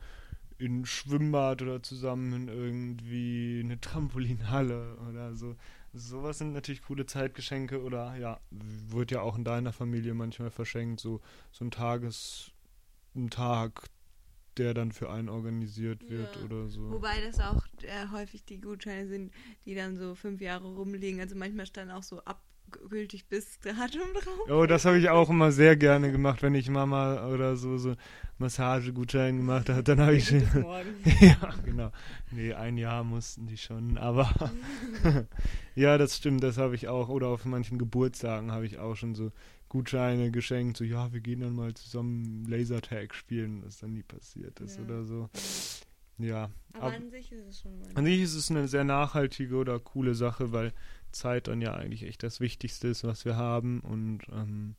in 0.58 0.80
ein 0.80 0.86
Schwimmbad 0.86 1.62
oder 1.62 1.82
zusammen 1.82 2.32
in 2.32 2.48
irgendwie 2.48 3.60
eine 3.64 3.80
Trampolinhalle 3.80 4.96
oder 5.08 5.34
so. 5.34 5.56
Sowas 5.92 6.38
sind 6.38 6.52
natürlich 6.52 6.82
coole 6.82 7.04
Zeitgeschenke 7.04 7.82
oder 7.82 8.14
ja, 8.16 8.40
wird 8.50 9.10
ja 9.10 9.22
auch 9.22 9.36
in 9.36 9.44
deiner 9.44 9.72
Familie 9.72 10.14
manchmal 10.14 10.50
verschenkt, 10.50 11.00
so, 11.00 11.20
so 11.50 11.64
ein 11.64 11.70
Tages, 11.72 12.52
ein 13.16 13.28
Tag, 13.28 13.88
der 14.56 14.74
dann 14.74 14.92
für 14.92 15.10
einen 15.10 15.28
organisiert 15.28 16.08
wird 16.08 16.36
Ja. 16.36 16.44
oder 16.44 16.68
so. 16.68 16.90
Wobei 16.92 17.20
das 17.20 17.40
auch 17.40 17.64
äh, 17.82 18.08
häufig 18.12 18.44
die 18.44 18.60
Gutscheine 18.60 19.08
sind, 19.08 19.32
die 19.64 19.74
dann 19.74 19.96
so 19.96 20.14
fünf 20.14 20.40
Jahre 20.40 20.68
rumliegen. 20.68 21.20
Also 21.20 21.34
manchmal 21.34 21.66
stand 21.66 21.90
auch 21.90 22.02
so 22.02 22.22
abgültig 22.74 23.26
bis 23.26 23.58
Datum 23.60 24.12
drauf. 24.14 24.48
Oh, 24.50 24.66
das 24.66 24.84
habe 24.84 24.98
ich 24.98 25.08
auch 25.10 25.30
immer 25.30 25.52
sehr 25.52 25.76
gerne 25.76 26.12
gemacht, 26.12 26.42
wenn 26.42 26.54
ich 26.54 26.68
Mama 26.68 27.26
oder 27.28 27.56
so 27.56 27.78
so 27.78 27.94
Massagegutschein 28.38 29.36
gemacht 29.36 29.68
habe, 29.68 29.82
dann 29.82 30.00
habe 30.00 30.16
ich 30.16 30.28
schon 30.28 30.40
ja, 31.20 31.36
genau. 31.64 31.92
Nee, 32.30 32.54
ein 32.54 32.78
Jahr 32.78 33.04
mussten 33.04 33.46
die 33.46 33.58
schon, 33.58 33.98
aber 33.98 34.30
ja, 35.74 35.98
das 35.98 36.16
stimmt, 36.16 36.42
das 36.42 36.56
habe 36.56 36.74
ich 36.74 36.88
auch. 36.88 37.08
Oder 37.08 37.28
auf 37.28 37.44
manchen 37.44 37.78
Geburtstagen 37.78 38.52
habe 38.52 38.66
ich 38.66 38.78
auch 38.78 38.94
schon 38.96 39.14
so 39.14 39.32
Gutscheine 39.68 40.30
geschenkt, 40.30 40.76
so 40.78 40.84
ja, 40.84 41.12
wir 41.12 41.20
gehen 41.20 41.40
dann 41.40 41.54
mal 41.54 41.74
zusammen 41.74 42.44
Lasertag 42.48 43.14
spielen, 43.14 43.62
was 43.64 43.78
dann 43.78 43.92
nie 43.92 44.02
passiert 44.02 44.58
ist 44.60 44.78
Ja. 44.78 44.84
oder 44.84 45.04
so. 45.04 45.28
Ja, 46.22 46.50
Aber 46.74 46.86
Ab- 46.86 46.94
an 46.96 47.10
sich 47.10 47.32
ist 47.32 47.46
es 47.46 47.60
schon 47.60 47.72
an 47.94 48.04
sich 48.04 48.20
ist 48.20 48.34
es 48.34 48.50
eine 48.50 48.68
sehr 48.68 48.84
nachhaltige 48.84 49.56
oder 49.56 49.78
coole 49.78 50.14
Sache, 50.14 50.52
weil 50.52 50.72
Zeit 51.12 51.48
dann 51.48 51.60
ja 51.60 51.74
eigentlich 51.74 52.04
echt 52.04 52.22
das 52.22 52.40
Wichtigste 52.40 52.88
ist, 52.88 53.04
was 53.04 53.24
wir 53.24 53.36
haben 53.36 53.80
und 53.80 54.20
ähm, 54.32 54.74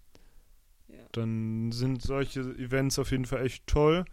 Ja. 0.87 0.95
dann 1.11 1.71
sind 1.71 2.01
solche 2.01 2.41
Events 2.41 2.99
auf 2.99 3.11
jeden 3.11 3.25
Fall 3.25 3.45
echt 3.45 3.65
toll. 3.67 4.05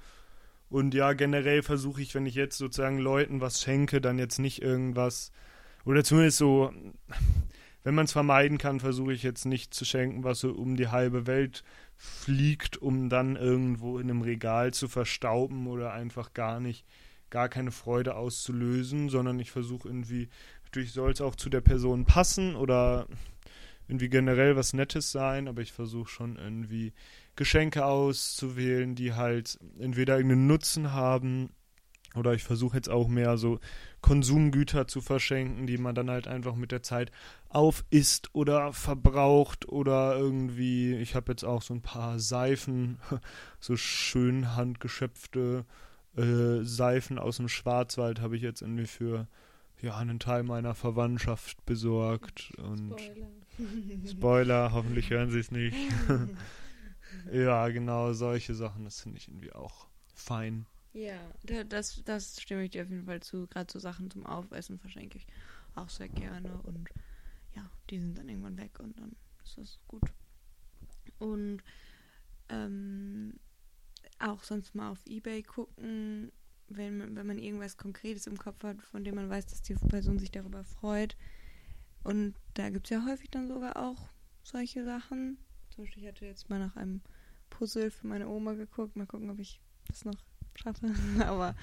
Und 0.71 0.93
ja, 0.95 1.13
generell 1.15 1.63
versuche 1.63 2.03
ich, 2.03 2.15
wenn 2.15 2.27
ich 2.27 2.35
jetzt 2.35 2.59
sozusagen 2.59 2.99
Leuten 2.99 3.41
was 3.41 3.63
schenke, 3.63 4.01
dann 4.01 4.19
jetzt 4.19 4.39
nicht 4.39 4.61
irgendwas, 4.63 5.33
oder 5.85 6.05
zumindest 6.05 6.39
so, 6.39 6.73
wenn 7.85 7.95
man 7.95 8.05
es 8.05 8.13
vermeiden 8.13 8.59
kann, 8.59 8.81
versuche 8.81 9.13
ich 9.13 9.23
jetzt 9.23 9.47
nicht 9.47 9.73
zu 9.73 9.85
schenken, 9.85 10.25
was 10.25 10.41
so 10.41 10.53
um 10.53 10.77
die 10.77 10.89
halbe 10.89 11.27
Welt 11.27 11.65
fliegt, 11.97 12.77
um 12.77 13.09
dann 13.09 13.37
irgendwo 13.37 13.99
in 13.99 14.11
einem 14.11 14.21
Regal 14.23 14.75
zu 14.75 14.89
verstauben 14.89 15.67
oder 15.69 15.93
einfach 15.93 16.33
gar 16.35 16.61
nicht, 16.61 16.85
gar 17.31 17.49
keine 17.49 17.71
Freude 17.71 18.17
auszulösen, 18.17 19.09
sondern 19.09 19.39
ich 19.39 19.51
versuche 19.51 19.89
irgendwie, 19.89 20.29
natürlich 20.65 20.93
soll 20.93 21.13
es 21.13 21.21
auch 21.21 21.35
zu 21.35 21.49
der 21.51 21.61
Person 21.61 22.05
passen 22.05 22.57
oder 22.57 23.07
irgendwie 23.89 24.09
generell 24.09 24.55
was 24.57 24.75
Nettes 24.75 25.11
sein, 25.11 25.49
aber 25.49 25.63
ich 25.63 25.73
versuche 25.73 26.09
schon 26.09 26.37
irgendwie 26.37 26.93
Geschenke 27.37 27.87
auszuwählen, 27.87 28.95
die 28.95 29.15
halt 29.15 29.59
entweder 29.79 30.17
irgendeinen 30.17 30.47
Nutzen 30.47 30.93
haben 30.93 31.51
oder 32.15 32.35
ich 32.35 32.43
versuche 32.43 32.77
jetzt 32.77 32.89
auch 32.89 33.09
mehr 33.09 33.37
so 33.39 33.61
Konsumgüter 34.01 34.87
zu 34.87 35.01
verschenken, 35.01 35.67
die 35.67 35.79
man 35.79 35.95
dann 35.95 36.11
halt 36.11 36.27
einfach 36.27 36.55
mit 36.55 36.73
der 36.73 36.83
Zeit 36.83 37.11
aufisst 37.49 38.35
oder 38.35 38.73
verbraucht 38.73 39.69
oder 39.69 40.17
irgendwie, 40.17 40.95
ich 40.97 41.15
habe 41.15 41.33
jetzt 41.33 41.45
auch 41.45 41.63
so 41.63 41.75
ein 41.75 41.83
paar 41.83 42.19
Seifen, 42.19 42.99
so 43.61 43.77
schön 43.77 44.57
handgeschöpfte 44.57 45.65
äh, 46.19 46.65
Seifen 46.65 47.19
aus 47.19 47.37
dem 47.39 47.49
Schwarzwald 47.49 48.21
habe 48.21 48.37
ich 48.37 48.43
jetzt 48.43 48.63
irgendwie 48.63 48.87
für 48.87 49.27
ja, 49.81 49.97
einen 49.97 50.19
Teil 50.19 50.43
meiner 50.43 50.75
Verwandtschaft 50.75 51.65
besorgt 51.67 52.53
und 52.59 53.01
Spoiler. 53.01 53.29
Spoiler, 54.07 54.73
hoffentlich 54.73 55.11
hören 55.11 55.31
sie 55.31 55.39
es 55.41 55.51
nicht. 55.51 55.77
ja, 57.33 57.69
genau, 57.69 58.13
solche 58.13 58.55
Sachen, 58.55 58.85
das 58.85 59.01
finde 59.01 59.19
ich 59.19 59.29
irgendwie 59.29 59.53
auch 59.53 59.87
fein. 60.15 60.67
Ja, 60.95 61.19
da- 61.45 61.65
das, 61.65 62.03
das 62.05 62.41
stimme 62.41 62.65
ich 62.65 62.71
dir 62.71 62.83
auf 62.85 62.91
jeden 62.91 63.05
Fall 63.07 63.21
zu. 63.21 63.47
Gerade 63.47 63.71
so 63.73 63.79
Sachen 63.79 64.11
zum 64.11 64.27
Aufessen 64.27 64.79
verschenke 64.79 65.19
ich 65.19 65.27
auch 65.75 65.89
sehr 65.89 66.09
gerne. 66.09 66.51
Und 66.63 66.89
ja, 67.55 67.71
die 67.91 67.99
sind 67.99 68.19
dann 68.19 68.29
irgendwann 68.29 68.57
weg 68.59 68.79
und 68.81 68.99
dann 68.99 69.15
ist 69.45 69.59
das 69.59 69.79
gut. 69.87 70.03
Und 71.19 71.63
ähm, 72.49 73.35
auch 74.33 74.45
sonst 74.45 74.75
mal 74.75 74.91
auf 74.91 75.05
Ebay 75.07 75.43
gucken, 75.43 76.33
wenn 76.69 76.99
man, 76.99 77.17
wenn 77.17 77.27
man 77.27 77.39
irgendwas 77.39 77.77
Konkretes 77.77 78.27
im 78.27 78.39
Kopf 78.39 78.63
hat, 78.63 78.83
von 78.83 79.05
dem 79.05 79.15
man 79.17 79.31
weiß, 79.31 79.47
dass 79.47 79.63
die 79.63 79.75
Person 79.75 80.19
sich 80.19 80.31
darüber 80.31 80.65
freut. 80.65 81.17
Und 82.05 82.35
da 82.55 82.71
gibt 82.71 82.87
es 82.87 82.91
ja 82.91 83.05
häufig 83.07 83.31
dann 83.31 83.49
sogar 83.49 83.77
auch 83.77 84.11
solche 84.43 84.85
Sachen. 84.85 85.39
Zum 85.71 85.85
Beispiel, 85.85 86.03
ich 86.05 86.09
hatte 86.09 86.27
jetzt 86.27 86.49
mal 86.51 86.59
nach 86.59 86.77
einem 86.77 87.03
Puzzle 87.51 87.91
für 87.91 88.07
meine 88.07 88.29
Oma 88.29 88.55
geguckt. 88.55 88.97
Mal 88.97 89.07
gucken, 89.07 89.31
ob 89.31 89.39
ich 89.39 89.61
das 89.89 90.05
noch 90.05 90.17
schaffe. 90.57 90.93
Aber 91.25 91.55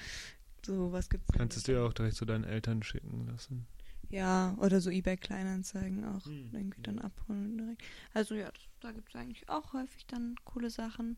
so 0.64 0.92
was 0.92 1.08
gibt's. 1.08 1.32
dann 1.32 1.38
Kannst 1.38 1.56
es 1.56 1.64
dir 1.64 1.82
auch 1.84 1.92
direkt 1.92 2.16
zu 2.16 2.24
deinen 2.24 2.44
Eltern 2.44 2.82
schicken 2.82 3.26
lassen. 3.26 3.66
Ja, 4.08 4.54
oder 4.58 4.80
so 4.80 4.90
eBay 4.90 5.16
Kleinanzeigen 5.16 6.04
auch 6.04 6.24
Hm, 6.24 6.52
irgendwie 6.52 6.82
dann 6.82 6.98
abholen 6.98 7.56
direkt. 7.58 7.82
Also 8.14 8.34
ja, 8.34 8.50
das, 8.52 8.62
da 8.80 8.92
gibt 8.92 9.08
es 9.08 9.14
eigentlich 9.16 9.48
auch 9.48 9.72
häufig 9.72 10.06
dann 10.06 10.36
coole 10.44 10.70
Sachen. 10.70 11.16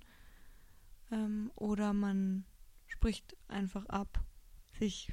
Ähm, 1.11 1.51
oder 1.55 1.93
man 1.93 2.45
spricht 2.87 3.37
einfach 3.49 3.87
ab, 3.87 4.21
sich 4.79 5.13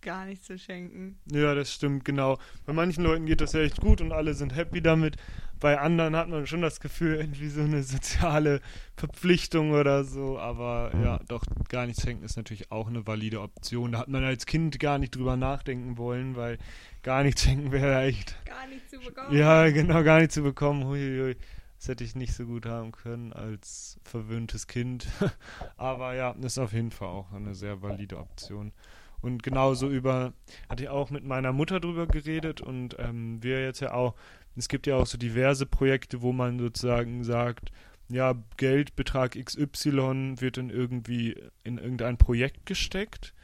gar 0.00 0.26
nichts 0.26 0.46
zu 0.46 0.58
schenken. 0.58 1.18
Ja, 1.30 1.54
das 1.54 1.72
stimmt, 1.72 2.04
genau. 2.04 2.38
Bei 2.64 2.72
manchen 2.72 3.02
Leuten 3.04 3.26
geht 3.26 3.40
das 3.40 3.52
ja 3.52 3.60
echt 3.60 3.80
gut 3.80 4.00
und 4.00 4.12
alle 4.12 4.34
sind 4.34 4.54
happy 4.54 4.80
damit. 4.80 5.16
Bei 5.60 5.80
anderen 5.80 6.14
hat 6.14 6.28
man 6.28 6.46
schon 6.46 6.62
das 6.62 6.78
Gefühl, 6.78 7.16
irgendwie 7.16 7.48
so 7.48 7.62
eine 7.62 7.82
soziale 7.82 8.60
Verpflichtung 8.96 9.72
oder 9.72 10.04
so. 10.04 10.38
Aber 10.38 10.92
ja, 11.02 11.18
doch, 11.26 11.42
gar 11.68 11.86
nichts 11.86 12.02
schenken 12.02 12.24
ist 12.24 12.36
natürlich 12.36 12.70
auch 12.70 12.88
eine 12.88 13.06
valide 13.06 13.40
Option. 13.40 13.92
Da 13.92 13.98
hat 13.98 14.08
man 14.08 14.22
als 14.24 14.46
Kind 14.46 14.78
gar 14.78 14.98
nicht 14.98 15.16
drüber 15.16 15.36
nachdenken 15.36 15.98
wollen, 15.98 16.36
weil 16.36 16.58
gar 17.02 17.24
nichts 17.24 17.42
schenken 17.42 17.72
wäre 17.72 18.02
echt 18.02 18.36
Gar 18.44 18.68
nichts 18.68 18.90
zu 18.90 19.00
bekommen. 19.00 19.36
Ja, 19.36 19.68
genau, 19.70 20.02
gar 20.04 20.20
nicht 20.20 20.32
zu 20.32 20.42
bekommen. 20.42 20.84
Huiuiui. 20.84 21.36
Das 21.78 21.88
hätte 21.88 22.04
ich 22.04 22.16
nicht 22.16 22.34
so 22.34 22.44
gut 22.44 22.66
haben 22.66 22.90
können 22.92 23.32
als 23.32 24.00
verwöhntes 24.02 24.66
Kind. 24.66 25.06
Aber 25.76 26.14
ja, 26.14 26.32
ist 26.42 26.58
auf 26.58 26.72
jeden 26.72 26.90
Fall 26.90 27.08
auch 27.08 27.32
eine 27.32 27.54
sehr 27.54 27.82
valide 27.82 28.18
Option. 28.18 28.72
Und 29.20 29.42
genauso 29.42 29.88
über, 29.88 30.32
hatte 30.68 30.84
ich 30.84 30.88
auch 30.88 31.10
mit 31.10 31.24
meiner 31.24 31.52
Mutter 31.52 31.80
drüber 31.80 32.06
geredet 32.06 32.60
und 32.60 32.96
ähm, 32.98 33.42
wir 33.42 33.62
jetzt 33.62 33.80
ja 33.80 33.92
auch, 33.92 34.14
es 34.56 34.68
gibt 34.68 34.86
ja 34.86 34.96
auch 34.96 35.06
so 35.06 35.18
diverse 35.18 35.66
Projekte, 35.66 36.22
wo 36.22 36.32
man 36.32 36.58
sozusagen 36.58 37.24
sagt, 37.24 37.72
ja, 38.08 38.34
Geldbetrag 38.56 39.32
XY 39.32 40.36
wird 40.38 40.58
in 40.58 40.70
irgendwie 40.70 41.36
in 41.62 41.78
irgendein 41.78 42.16
Projekt 42.16 42.66
gesteckt. 42.66 43.34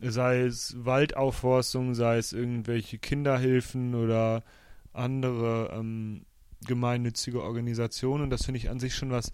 sei 0.00 0.40
es 0.40 0.74
Waldaufforstung, 0.84 1.94
sei 1.94 2.18
es 2.18 2.32
irgendwelche 2.32 2.98
Kinderhilfen 2.98 3.94
oder 3.94 4.42
andere 4.92 5.70
ähm, 5.74 6.24
gemeinnützige 6.66 7.42
Organisationen. 7.42 8.24
Und 8.24 8.30
das 8.30 8.44
finde 8.44 8.58
ich 8.58 8.70
an 8.70 8.80
sich 8.80 8.94
schon 8.94 9.10
was 9.10 9.32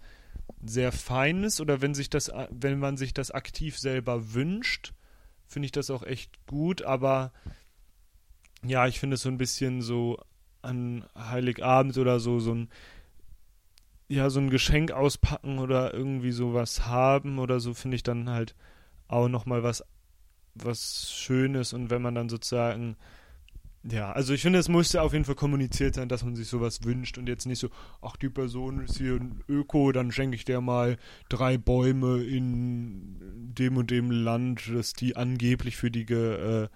sehr 0.65 0.91
Feines. 0.91 1.61
Oder 1.61 1.81
wenn 1.81 1.93
sich 1.93 2.09
das, 2.09 2.31
wenn 2.49 2.79
man 2.79 2.97
sich 2.97 3.13
das 3.13 3.31
aktiv 3.31 3.77
selber 3.77 4.33
wünscht, 4.33 4.93
finde 5.47 5.65
ich 5.65 5.71
das 5.71 5.89
auch 5.89 6.03
echt 6.03 6.45
gut. 6.47 6.81
Aber 6.83 7.31
ja, 8.63 8.87
ich 8.87 8.99
finde 8.99 9.15
es 9.15 9.21
so 9.21 9.29
ein 9.29 9.37
bisschen 9.37 9.81
so 9.81 10.19
an 10.61 11.05
Heiligabend 11.17 11.97
oder 11.97 12.19
so, 12.19 12.39
so 12.39 12.53
ein 12.53 12.69
ja, 14.09 14.31
so 14.31 14.39
ein 14.39 14.49
Geschenk 14.49 14.91
auspacken 14.91 15.59
oder 15.59 15.93
irgendwie 15.93 16.31
sowas 16.31 16.87
haben 16.87 17.37
oder 17.37 17.59
so, 17.59 17.75
finde 17.75 17.95
ich 17.95 18.03
dann 18.03 18.27
halt 18.29 18.55
auch 19.07 19.27
nochmal 19.29 19.61
was, 19.61 19.83
was 20.55 21.11
Schönes 21.13 21.73
und 21.73 21.91
wenn 21.91 22.01
man 22.01 22.15
dann 22.15 22.27
sozusagen, 22.27 22.97
ja, 23.83 24.11
also 24.11 24.33
ich 24.33 24.41
finde, 24.41 24.59
es 24.59 24.67
musste 24.67 25.01
auf 25.01 25.13
jeden 25.13 25.23
Fall 25.23 25.35
kommuniziert 25.35 25.95
sein, 25.95 26.09
dass 26.09 26.23
man 26.25 26.35
sich 26.35 26.47
sowas 26.49 26.83
wünscht 26.83 27.17
und 27.17 27.29
jetzt 27.29 27.45
nicht 27.45 27.59
so, 27.59 27.69
ach, 28.01 28.17
die 28.17 28.29
Person 28.29 28.83
ist 28.83 28.97
hier 28.97 29.15
ein 29.15 29.41
Öko, 29.47 29.93
dann 29.93 30.11
schenke 30.11 30.35
ich 30.35 30.43
der 30.43 30.59
mal 30.59 30.97
drei 31.29 31.57
Bäume 31.57 32.21
in 32.23 33.53
dem 33.55 33.77
und 33.77 33.89
dem 33.89 34.11
Land, 34.11 34.69
dass 34.73 34.93
die 34.93 35.15
angeblich 35.15 35.77
für 35.77 35.91
die 35.91 36.05
ge, 36.05 36.63
äh, 36.63 36.69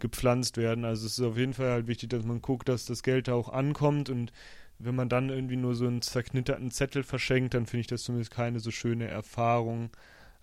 gepflanzt 0.00 0.56
werden. 0.56 0.84
Also 0.84 1.06
es 1.06 1.18
ist 1.18 1.24
auf 1.24 1.36
jeden 1.36 1.54
Fall 1.54 1.70
halt 1.70 1.86
wichtig, 1.86 2.10
dass 2.10 2.24
man 2.24 2.42
guckt, 2.42 2.68
dass 2.68 2.84
das 2.84 3.04
Geld 3.04 3.28
da 3.28 3.34
auch 3.34 3.50
ankommt 3.50 4.10
und 4.10 4.32
wenn 4.80 4.94
man 4.96 5.08
dann 5.08 5.28
irgendwie 5.28 5.56
nur 5.56 5.74
so 5.74 5.86
einen 5.86 6.02
zerknitterten 6.02 6.70
Zettel 6.70 7.04
verschenkt, 7.04 7.54
dann 7.54 7.66
finde 7.66 7.82
ich 7.82 7.86
das 7.86 8.02
zumindest 8.02 8.32
keine 8.32 8.60
so 8.60 8.70
schöne 8.70 9.06
Erfahrung. 9.06 9.90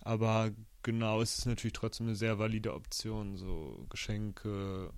Aber 0.00 0.52
genau, 0.82 1.20
es 1.20 1.38
ist 1.38 1.46
natürlich 1.46 1.72
trotzdem 1.72 2.06
eine 2.06 2.16
sehr 2.16 2.38
valide 2.38 2.72
Option, 2.72 3.36
so 3.36 3.84
Geschenke 3.90 4.90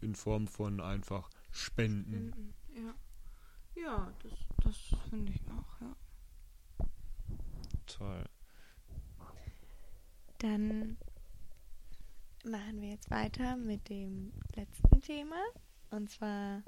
in 0.00 0.14
Form 0.14 0.46
von 0.46 0.80
einfach 0.80 1.30
Spenden. 1.50 2.54
Ja, 2.74 2.94
ja 3.74 4.12
das, 4.22 4.32
das 4.62 5.00
finde 5.10 5.32
ich 5.32 5.40
auch, 5.48 5.80
ja. 5.80 5.96
Toll. 7.86 8.24
Dann 10.38 10.96
machen 12.44 12.80
wir 12.80 12.90
jetzt 12.90 13.10
weiter 13.10 13.56
mit 13.56 13.88
dem 13.88 14.32
letzten 14.54 15.00
Thema. 15.00 15.36
Und 15.90 16.10
zwar 16.10 16.62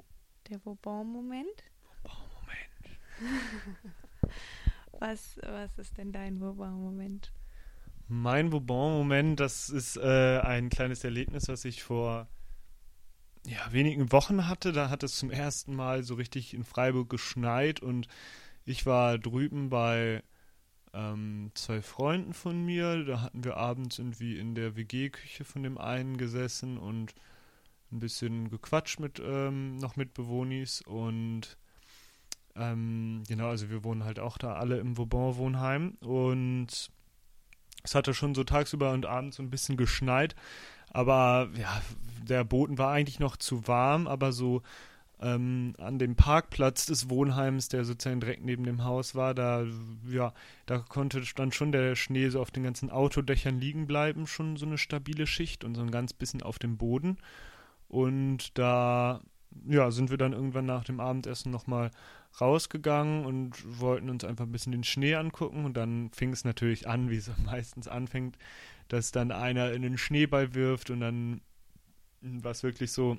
der 0.49 0.59
Vauban-Moment. 0.65 1.63
was, 4.99 5.39
was 5.43 5.77
ist 5.77 5.97
denn 5.97 6.11
dein 6.11 6.39
Vauban-Moment? 6.39 7.31
Mein 8.07 8.51
Vauban-Moment, 8.51 9.39
das 9.39 9.69
ist 9.69 9.97
äh, 9.97 10.39
ein 10.39 10.69
kleines 10.69 11.03
Erlebnis, 11.03 11.47
was 11.47 11.65
ich 11.65 11.83
vor 11.83 12.27
ja, 13.49 13.71
wenigen 13.71 14.11
Wochen 14.11 14.47
hatte. 14.47 14.71
Da 14.71 14.89
hat 14.89 15.03
es 15.03 15.17
zum 15.17 15.31
ersten 15.31 15.75
Mal 15.75 16.03
so 16.03 16.15
richtig 16.15 16.53
in 16.53 16.63
Freiburg 16.63 17.09
geschneit 17.09 17.79
und 17.79 18.07
ich 18.65 18.85
war 18.85 19.17
drüben 19.17 19.69
bei 19.69 20.23
ähm, 20.93 21.51
zwei 21.55 21.81
Freunden 21.81 22.33
von 22.33 22.63
mir. 22.63 23.03
Da 23.05 23.21
hatten 23.21 23.43
wir 23.43 23.57
abends 23.57 23.97
irgendwie 23.97 24.37
in 24.37 24.53
der 24.53 24.75
WG-Küche 24.75 25.45
von 25.45 25.63
dem 25.63 25.77
einen 25.77 26.17
gesessen 26.17 26.77
und 26.77 27.15
ein 27.91 27.99
bisschen 27.99 28.51
gequatscht 28.51 28.99
mit 28.99 29.19
ähm, 29.19 29.77
noch 29.77 29.95
mit 29.95 30.13
Bewohnis 30.13 30.81
und 30.81 31.57
ähm, 32.55 33.23
genau, 33.27 33.49
also 33.49 33.71
wir 33.71 33.83
wohnen 33.83 34.03
halt 34.03 34.19
auch 34.19 34.37
da 34.37 34.53
alle 34.53 34.77
im 34.77 34.95
Vauban-Wohnheim 34.95 35.97
und 36.01 36.67
es 37.83 37.95
hatte 37.95 38.13
schon 38.13 38.35
so 38.35 38.43
tagsüber 38.43 38.91
und 38.91 39.07
abends 39.07 39.37
so 39.37 39.43
ein 39.43 39.49
bisschen 39.49 39.75
geschneit, 39.75 40.35
aber 40.91 41.49
ja, 41.57 41.81
der 42.23 42.43
Boden 42.43 42.77
war 42.77 42.91
eigentlich 42.91 43.19
noch 43.19 43.37
zu 43.37 43.67
warm, 43.67 44.07
aber 44.07 44.31
so 44.31 44.61
ähm, 45.21 45.73
an 45.77 45.99
dem 45.99 46.15
Parkplatz 46.15 46.85
des 46.85 47.09
Wohnheims, 47.09 47.67
der 47.67 47.83
sozusagen 47.83 48.21
direkt 48.21 48.43
neben 48.43 48.63
dem 48.63 48.83
Haus 48.85 49.15
war, 49.15 49.33
da, 49.33 49.65
ja, 50.09 50.33
da 50.65 50.79
konnte 50.79 51.21
dann 51.35 51.51
schon 51.51 51.71
der 51.71 51.95
Schnee 51.95 52.29
so 52.29 52.41
auf 52.41 52.51
den 52.51 52.63
ganzen 52.63 52.89
Autodächern 52.89 53.59
liegen 53.59 53.85
bleiben, 53.85 54.27
schon 54.27 54.55
so 54.55 54.65
eine 54.65 54.77
stabile 54.77 55.27
Schicht 55.27 55.65
und 55.65 55.75
so 55.75 55.81
ein 55.81 55.91
ganz 55.91 56.13
bisschen 56.13 56.41
auf 56.41 56.57
dem 56.57 56.77
Boden. 56.77 57.17
Und 57.89 58.57
da, 58.57 59.21
ja, 59.67 59.91
sind 59.91 60.09
wir 60.09 60.17
dann 60.17 60.33
irgendwann 60.33 60.65
nach 60.65 60.85
dem 60.85 60.99
Abendessen 60.99 61.51
nochmal 61.51 61.91
rausgegangen 62.39 63.25
und 63.25 63.81
wollten 63.81 64.09
uns 64.09 64.23
einfach 64.23 64.45
ein 64.45 64.51
bisschen 64.51 64.71
den 64.71 64.83
Schnee 64.83 65.15
angucken. 65.15 65.65
Und 65.65 65.75
dann 65.75 66.11
fing 66.11 66.31
es 66.31 66.45
natürlich 66.45 66.87
an, 66.87 67.09
wie 67.09 67.17
es 67.17 67.29
meistens 67.45 67.89
anfängt, 67.89 68.37
dass 68.89 69.11
dann 69.11 69.31
einer 69.31 69.71
in 69.71 69.81
den 69.81 69.97
Schneeball 69.97 70.53
wirft 70.53 70.89
und 70.89 70.99
dann 70.99 71.41
war 72.21 72.51
es 72.51 72.63
wirklich 72.63 72.91
so, 72.91 73.17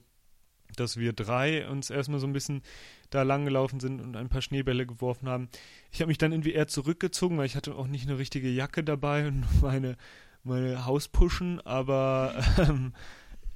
dass 0.77 0.97
wir 0.97 1.13
drei 1.13 1.67
uns 1.69 1.91
erstmal 1.91 2.21
so 2.21 2.27
ein 2.27 2.33
bisschen 2.33 2.63
da 3.09 3.23
lang 3.23 3.45
gelaufen 3.45 3.81
sind 3.81 4.01
und 4.01 4.17
ein 4.17 4.29
paar 4.29 4.43
Schneebälle 4.43 4.87
geworfen 4.87 5.29
haben. 5.29 5.49
Ich 5.91 6.01
habe 6.01 6.09
mich 6.09 6.19
dann 6.19 6.33
irgendwie 6.33 6.53
eher 6.53 6.69
zurückgezogen, 6.69 7.39
weil 7.39 7.47
ich 7.47 7.57
hatte 7.57 7.75
auch 7.75 7.87
nicht 7.87 8.09
eine 8.09 8.19
richtige 8.19 8.51
Jacke 8.51 8.85
dabei 8.85 9.27
und 9.27 9.45
meine, 9.63 9.97
meine 10.45 10.85
Hauspuschen, 10.85 11.61
aber 11.63 12.35
ähm, 12.59 12.93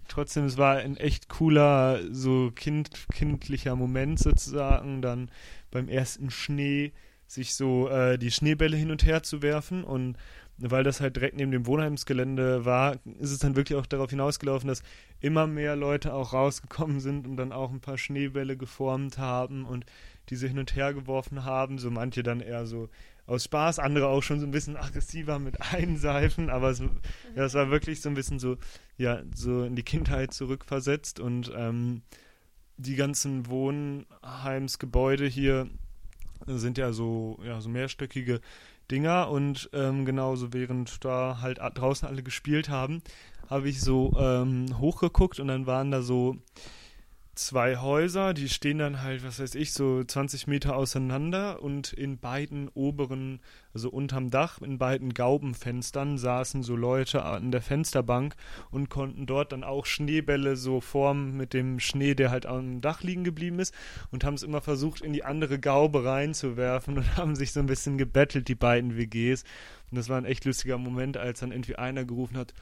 trotzdem, 0.09 0.44
es 0.44 0.57
war 0.57 0.77
ein 0.79 0.96
echt 0.96 1.29
cooler, 1.29 2.00
so 2.12 2.50
kind, 2.55 2.90
kindlicher 3.12 3.77
Moment 3.77 4.18
sozusagen, 4.18 5.03
dann 5.03 5.31
beim 5.70 5.88
ersten 5.88 6.31
Schnee 6.31 6.92
sich 7.27 7.55
so 7.55 7.88
äh, 7.88 8.18
die 8.18 8.31
Schneebälle 8.31 8.77
hin 8.77 8.90
und 8.90 9.05
her 9.05 9.22
zu 9.22 9.42
werfen 9.42 9.83
und 9.83 10.16
weil 10.58 10.84
das 10.84 11.00
halt 11.00 11.16
direkt 11.16 11.36
neben 11.36 11.50
dem 11.50 11.66
Wohnheimsgelände 11.66 12.64
war, 12.64 12.96
ist 13.18 13.32
es 13.32 13.38
dann 13.38 13.56
wirklich 13.56 13.78
auch 13.78 13.86
darauf 13.86 14.10
hinausgelaufen, 14.10 14.68
dass 14.68 14.82
immer 15.20 15.46
mehr 15.46 15.74
Leute 15.74 16.14
auch 16.14 16.32
rausgekommen 16.32 17.00
sind 17.00 17.26
und 17.26 17.36
dann 17.36 17.52
auch 17.52 17.70
ein 17.72 17.80
paar 17.80 17.98
Schneebälle 17.98 18.56
geformt 18.56 19.18
haben 19.18 19.64
und 19.64 19.84
diese 20.30 20.46
hin 20.46 20.58
und 20.58 20.76
her 20.76 20.94
geworfen 20.94 21.44
haben. 21.44 21.78
So 21.78 21.90
manche 21.90 22.22
dann 22.22 22.40
eher 22.40 22.66
so 22.66 22.88
aus 23.26 23.44
Spaß, 23.44 23.78
andere 23.78 24.08
auch 24.08 24.22
schon 24.22 24.38
so 24.38 24.46
ein 24.46 24.52
bisschen 24.52 24.76
aggressiver 24.76 25.38
mit 25.38 25.60
Einseifen, 25.72 26.50
aber 26.50 26.74
so, 26.74 26.90
ja, 27.34 27.44
es 27.44 27.54
war 27.54 27.70
wirklich 27.70 28.00
so 28.00 28.08
ein 28.08 28.14
bisschen 28.14 28.38
so, 28.38 28.56
ja, 28.96 29.22
so 29.34 29.64
in 29.64 29.76
die 29.76 29.82
Kindheit 29.82 30.32
zurückversetzt. 30.32 31.20
Und 31.20 31.50
ähm, 31.56 32.02
die 32.76 32.96
ganzen 32.96 33.46
Wohnheimsgebäude 33.48 35.26
hier 35.26 35.68
sind 36.46 36.76
ja 36.76 36.92
so, 36.92 37.38
ja, 37.44 37.60
so 37.60 37.68
mehrstöckige 37.68 38.40
Dinger 38.90 39.30
und 39.30 39.70
ähm, 39.72 40.04
genauso 40.04 40.52
während 40.52 41.04
da 41.04 41.38
halt 41.40 41.58
draußen 41.58 42.06
alle 42.06 42.22
gespielt 42.22 42.68
haben, 42.68 43.02
habe 43.48 43.68
ich 43.68 43.80
so 43.80 44.12
ähm, 44.18 44.78
hochgeguckt 44.78 45.40
und 45.40 45.48
dann 45.48 45.66
waren 45.66 45.90
da 45.90 46.02
so 46.02 46.36
zwei 47.34 47.76
Häuser, 47.76 48.34
die 48.34 48.48
stehen 48.48 48.78
dann 48.78 49.02
halt, 49.02 49.24
was 49.24 49.40
weiß 49.40 49.54
ich, 49.54 49.72
so 49.72 50.02
20 50.02 50.46
Meter 50.46 50.76
auseinander 50.76 51.62
und 51.62 51.92
in 51.92 52.18
beiden 52.18 52.68
oberen, 52.74 53.40
also 53.72 53.90
unterm 53.90 54.30
Dach, 54.30 54.60
in 54.60 54.78
beiden 54.78 55.14
Gaubenfenstern 55.14 56.18
saßen 56.18 56.62
so 56.62 56.76
Leute 56.76 57.24
an 57.24 57.50
der 57.50 57.62
Fensterbank 57.62 58.34
und 58.70 58.90
konnten 58.90 59.26
dort 59.26 59.52
dann 59.52 59.64
auch 59.64 59.86
Schneebälle 59.86 60.56
so 60.56 60.80
formen 60.80 61.36
mit 61.36 61.52
dem 61.52 61.80
Schnee, 61.80 62.14
der 62.14 62.30
halt 62.30 62.46
am 62.46 62.80
Dach 62.80 63.02
liegen 63.02 63.24
geblieben 63.24 63.58
ist 63.58 63.74
und 64.10 64.24
haben 64.24 64.34
es 64.34 64.42
immer 64.42 64.60
versucht, 64.60 65.00
in 65.00 65.12
die 65.12 65.24
andere 65.24 65.58
Gaube 65.58 66.04
reinzuwerfen 66.04 66.98
und 66.98 67.16
haben 67.16 67.36
sich 67.36 67.52
so 67.52 67.60
ein 67.60 67.66
bisschen 67.66 67.98
gebettelt, 67.98 68.48
die 68.48 68.54
beiden 68.54 68.96
WGs. 68.96 69.44
Und 69.90 69.98
das 69.98 70.08
war 70.08 70.18
ein 70.18 70.24
echt 70.24 70.44
lustiger 70.44 70.78
Moment, 70.78 71.16
als 71.16 71.40
dann 71.40 71.52
irgendwie 71.52 71.76
einer 71.76 72.04
gerufen 72.04 72.36
hat, 72.36 72.54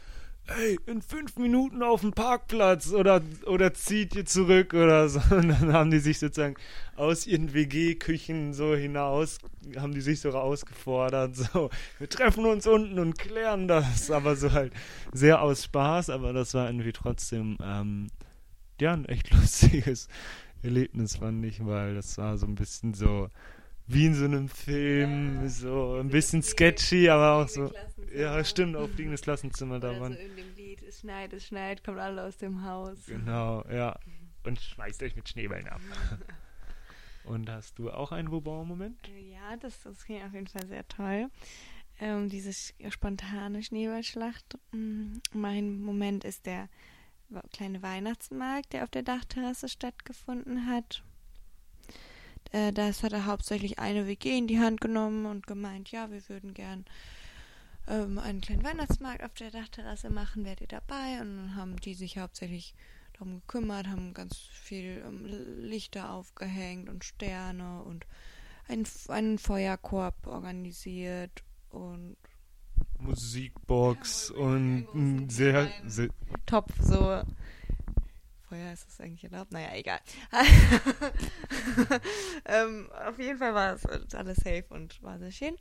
ey, 0.47 0.79
in 0.87 1.03
fünf 1.03 1.37
Minuten 1.37 1.83
auf 1.83 2.01
dem 2.01 2.13
Parkplatz 2.13 2.93
oder, 2.93 3.23
oder 3.47 3.75
zieht 3.75 4.15
ihr 4.15 4.25
zurück 4.25 4.75
oder 4.75 5.09
so. 5.09 5.21
Und 5.35 5.49
dann 5.49 5.73
haben 5.73 5.91
die 5.91 5.99
sich 5.99 6.19
sozusagen 6.19 6.57
aus 6.97 7.27
ihren 7.27 7.55
WG-Küchen 7.55 8.53
so 8.53 8.75
hinaus, 8.75 9.39
haben 9.77 9.93
die 9.93 10.01
sich 10.01 10.21
so 10.21 10.31
rausgefordert, 10.31 11.37
so, 11.37 11.71
wir 11.99 12.09
treffen 12.09 12.45
uns 12.47 12.67
unten 12.67 12.99
und 12.99 13.19
klären 13.19 13.69
das. 13.69 14.11
Aber 14.11 14.37
so 14.37 14.53
halt 14.53 14.73
sehr 15.13 15.41
aus 15.41 15.65
Spaß, 15.65 16.11
aber 16.11 16.33
das 16.33 16.55
war 16.55 16.67
irgendwie 16.67 16.93
trotzdem, 16.93 17.57
ähm, 17.63 18.09
ja, 18.81 18.93
ein 18.93 19.05
echt 19.07 19.31
lustiges 19.35 20.09
Erlebnis, 20.63 21.17
fand 21.17 21.45
ich, 21.45 21.65
weil 21.65 21.95
das 21.95 22.19
war 22.19 22.37
so 22.37 22.47
ein 22.47 22.55
bisschen 22.55 22.95
so, 22.95 23.29
wie 23.87 24.07
in 24.07 24.15
so 24.15 24.25
einem 24.25 24.49
Film, 24.49 25.43
ja, 25.43 25.49
so 25.49 25.97
ein 25.97 26.09
bisschen 26.09 26.43
sketchy, 26.43 27.09
aber 27.09 27.43
auch 27.43 27.49
so. 27.49 27.73
Ja, 28.15 28.45
stimmt, 28.45 28.77
auch 28.77 28.89
fliegendes 28.89 29.23
Klassenzimmer 29.23 29.81
da 29.81 29.99
waren. 29.99 30.15
So 30.15 30.19
in 30.19 30.37
dem 30.37 30.55
Lied, 30.55 30.83
es 30.83 31.01
schneit, 31.01 31.33
es 31.33 31.47
schneit, 31.47 31.83
kommt 31.83 31.99
alle 31.99 32.23
aus 32.25 32.37
dem 32.37 32.65
Haus. 32.65 33.07
Genau, 33.07 33.65
ja. 33.71 33.99
Und 34.45 34.61
schmeißt 34.61 35.03
euch 35.03 35.17
mit 35.17 35.29
Schneebällen 35.29 35.69
ab. 35.69 35.81
Und 37.25 37.49
hast 37.49 37.79
du 37.79 37.91
auch 37.91 38.13
einen 38.13 38.31
Vauban-Moment? 38.31 39.09
Äh, 39.09 39.33
ja, 39.33 39.57
das, 39.57 39.81
das 39.83 40.05
ging 40.05 40.23
auf 40.23 40.33
jeden 40.33 40.49
Fall 40.49 40.67
sehr 40.67 40.87
toll. 40.89 41.31
Ähm, 42.01 42.29
diese 42.29 42.53
spontane 42.91 43.63
Schneeballschlacht. 43.63 44.59
Mm, 44.73 45.19
mein 45.33 45.81
Moment 45.81 46.25
ist 46.25 46.47
der 46.47 46.69
kleine 47.53 47.83
Weihnachtsmarkt, 47.83 48.73
der 48.73 48.85
auf 48.85 48.91
der 48.91 49.03
Dachterrasse 49.03 49.69
stattgefunden 49.69 50.67
hat. 50.67 51.03
Äh, 52.53 52.73
das 52.73 53.03
hat 53.03 53.13
er 53.13 53.27
hauptsächlich 53.27 53.79
eine 53.79 54.07
WG 54.07 54.39
in 54.39 54.47
die 54.47 54.61
Hand 54.61 54.81
genommen 54.81 55.27
und 55.27 55.47
gemeint, 55.47 55.91
ja, 55.91 56.11
wir 56.11 56.29
würden 56.29 56.55
gern 56.55 56.85
ähm, 57.89 58.19
einen 58.19 58.41
kleinen 58.41 58.65
Weihnachtsmarkt 58.65 59.25
auf 59.25 59.35
der 59.35 59.51
Dachterrasse 59.51 60.11
machen, 60.11 60.45
werdet 60.45 60.61
ihr 60.61 60.81
dabei? 60.81 61.21
Und 61.21 61.37
dann 61.37 61.57
haben 61.57 61.77
die 61.81 61.95
sich 61.95 62.19
hauptsächlich 62.19 62.75
darum 63.15 63.41
gekümmert, 63.41 63.89
haben 63.89 64.15
ganz 64.15 64.37
viel 64.37 65.03
ähm, 65.07 65.25
Lichter 65.61 66.13
aufgehängt 66.13 66.89
und 66.89 67.05
Sterne 67.05 67.83
und 67.83 68.07
einen, 68.69 68.87
einen 69.09 69.39
Feuerkorb 69.39 70.27
organisiert 70.27 71.43
und 71.71 72.17
Musikbox 72.99 74.33
ja, 74.35 74.43
und 74.43 74.87
ein 74.95 75.29
sehr, 75.29 75.69
sehr 75.87 76.09
Topf 76.47 76.73
so 76.81 77.23
Feuer 78.53 78.71
ist 78.71 78.87
das 78.87 79.01
eigentlich 79.01 79.25
erlaubt? 79.25 79.51
Naja, 79.51 79.71
egal. 79.73 79.99
ähm, 82.45 82.91
auf 83.09 83.19
jeden 83.19 83.39
Fall 83.39 83.55
war 83.55 83.73
es 83.73 84.15
alles 84.15 84.37
safe 84.37 84.67
und 84.69 85.03
war 85.03 85.19
sehr 85.19 85.31
schön. 85.31 85.57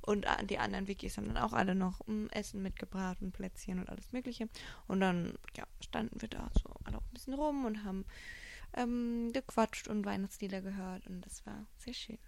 Und 0.00 0.24
äh, 0.24 0.44
die 0.44 0.58
anderen 0.58 0.88
Wikis 0.88 1.16
haben 1.16 1.28
dann 1.28 1.36
auch 1.36 1.52
alle 1.52 1.76
noch 1.76 2.00
um, 2.00 2.28
Essen 2.30 2.60
mitgebracht 2.60 3.18
und 3.20 3.30
Plätzchen 3.30 3.78
und 3.78 3.88
alles 3.88 4.10
Mögliche. 4.10 4.48
Und 4.88 4.98
dann 4.98 5.34
ja, 5.56 5.64
standen 5.80 6.20
wir 6.20 6.28
da 6.28 6.50
so 6.60 6.68
alle 6.82 6.96
auch 6.96 7.02
ein 7.02 7.14
bisschen 7.14 7.34
rum 7.34 7.64
und 7.64 7.84
haben 7.84 8.04
ähm, 8.76 9.30
gequatscht 9.32 9.86
und 9.86 10.04
Weihnachtslieder 10.04 10.62
gehört. 10.62 11.06
Und 11.06 11.20
das 11.24 11.46
war 11.46 11.64
sehr 11.78 11.94
schön. 11.94 12.18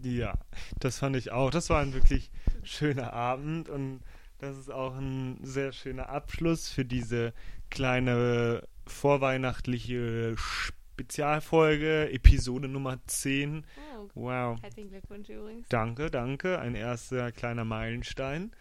Ja, 0.00 0.34
das 0.80 0.98
fand 0.98 1.14
ich 1.14 1.30
auch. 1.30 1.52
Das 1.52 1.70
war 1.70 1.80
ein 1.80 1.92
wirklich 1.92 2.32
schöner 2.64 3.12
Abend 3.12 3.68
und 3.68 4.00
das 4.38 4.58
ist 4.58 4.72
auch 4.72 4.96
ein 4.96 5.38
sehr 5.44 5.70
schöner 5.70 6.08
Abschluss 6.08 6.68
für 6.68 6.84
diese 6.84 7.32
kleine 7.70 8.66
vorweihnachtliche 8.86 10.34
Spezialfolge, 10.36 12.10
Episode 12.10 12.68
Nummer 12.68 12.98
10. 13.06 13.64
Oh, 13.98 14.08
wow. 14.14 14.62
Herzlichen 14.62 14.90
Glückwunsch 14.90 15.28
übrigens. 15.28 15.68
Danke, 15.68 16.10
danke. 16.10 16.58
Ein 16.58 16.74
erster 16.74 17.32
kleiner 17.32 17.64
Meilenstein. 17.64 18.52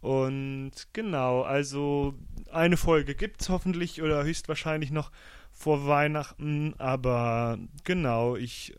Und 0.00 0.72
genau, 0.92 1.42
also 1.42 2.14
eine 2.50 2.76
Folge 2.76 3.14
gibt 3.14 3.40
es 3.40 3.48
hoffentlich 3.48 4.02
oder 4.02 4.24
höchstwahrscheinlich 4.24 4.90
noch 4.90 5.10
vor 5.52 5.86
Weihnachten. 5.86 6.74
Aber 6.78 7.58
genau, 7.84 8.36
ich 8.36 8.74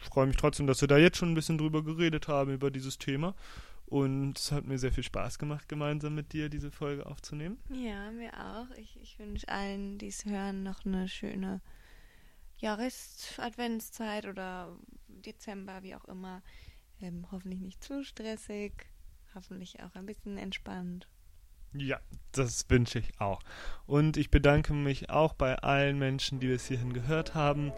freue 0.00 0.26
mich 0.26 0.36
trotzdem, 0.36 0.66
dass 0.66 0.80
wir 0.80 0.88
da 0.88 0.98
jetzt 0.98 1.16
schon 1.16 1.32
ein 1.32 1.34
bisschen 1.34 1.58
drüber 1.58 1.82
geredet 1.82 2.28
haben, 2.28 2.52
über 2.52 2.70
dieses 2.70 2.98
Thema. 2.98 3.34
Und 3.88 4.38
es 4.38 4.52
hat 4.52 4.66
mir 4.66 4.78
sehr 4.78 4.92
viel 4.92 5.02
Spaß 5.02 5.38
gemacht, 5.38 5.66
gemeinsam 5.66 6.14
mit 6.14 6.34
dir 6.34 6.50
diese 6.50 6.70
Folge 6.70 7.06
aufzunehmen. 7.06 7.58
Ja, 7.70 8.10
mir 8.10 8.32
auch. 8.34 8.70
Ich, 8.76 9.00
ich 9.00 9.18
wünsche 9.18 9.48
allen, 9.48 9.96
die 9.96 10.08
es 10.08 10.26
hören, 10.26 10.62
noch 10.62 10.84
eine 10.84 11.08
schöne 11.08 11.62
Jahres-Adventszeit 12.58 14.26
oder 14.26 14.76
Dezember, 15.06 15.82
wie 15.82 15.94
auch 15.94 16.04
immer. 16.04 16.42
Ähm, 17.00 17.26
hoffentlich 17.32 17.60
nicht 17.60 17.82
zu 17.82 18.04
stressig, 18.04 18.72
hoffentlich 19.34 19.82
auch 19.82 19.94
ein 19.94 20.04
bisschen 20.04 20.36
entspannt. 20.36 21.08
Ja, 21.74 21.98
das 22.32 22.64
wünsche 22.68 22.98
ich 22.98 23.20
auch. 23.20 23.40
Und 23.86 24.16
ich 24.16 24.30
bedanke 24.30 24.72
mich 24.72 25.10
auch 25.10 25.34
bei 25.34 25.56
allen 25.56 25.98
Menschen, 25.98 26.40
die 26.40 26.48
bis 26.48 26.66
hierhin 26.66 26.92
gehört 26.92 27.34
haben, 27.34 27.72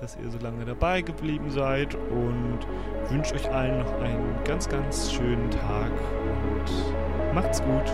dass 0.00 0.16
ihr 0.16 0.30
so 0.30 0.38
lange 0.38 0.64
dabei 0.64 1.02
geblieben 1.02 1.50
seid 1.50 1.94
und 1.94 2.60
wünsche 3.08 3.34
euch 3.34 3.50
allen 3.50 3.78
noch 3.78 3.92
einen 4.00 4.42
ganz, 4.44 4.68
ganz 4.68 5.12
schönen 5.12 5.50
Tag 5.50 5.92
und 5.92 7.34
macht's 7.34 7.62
gut. 7.62 7.90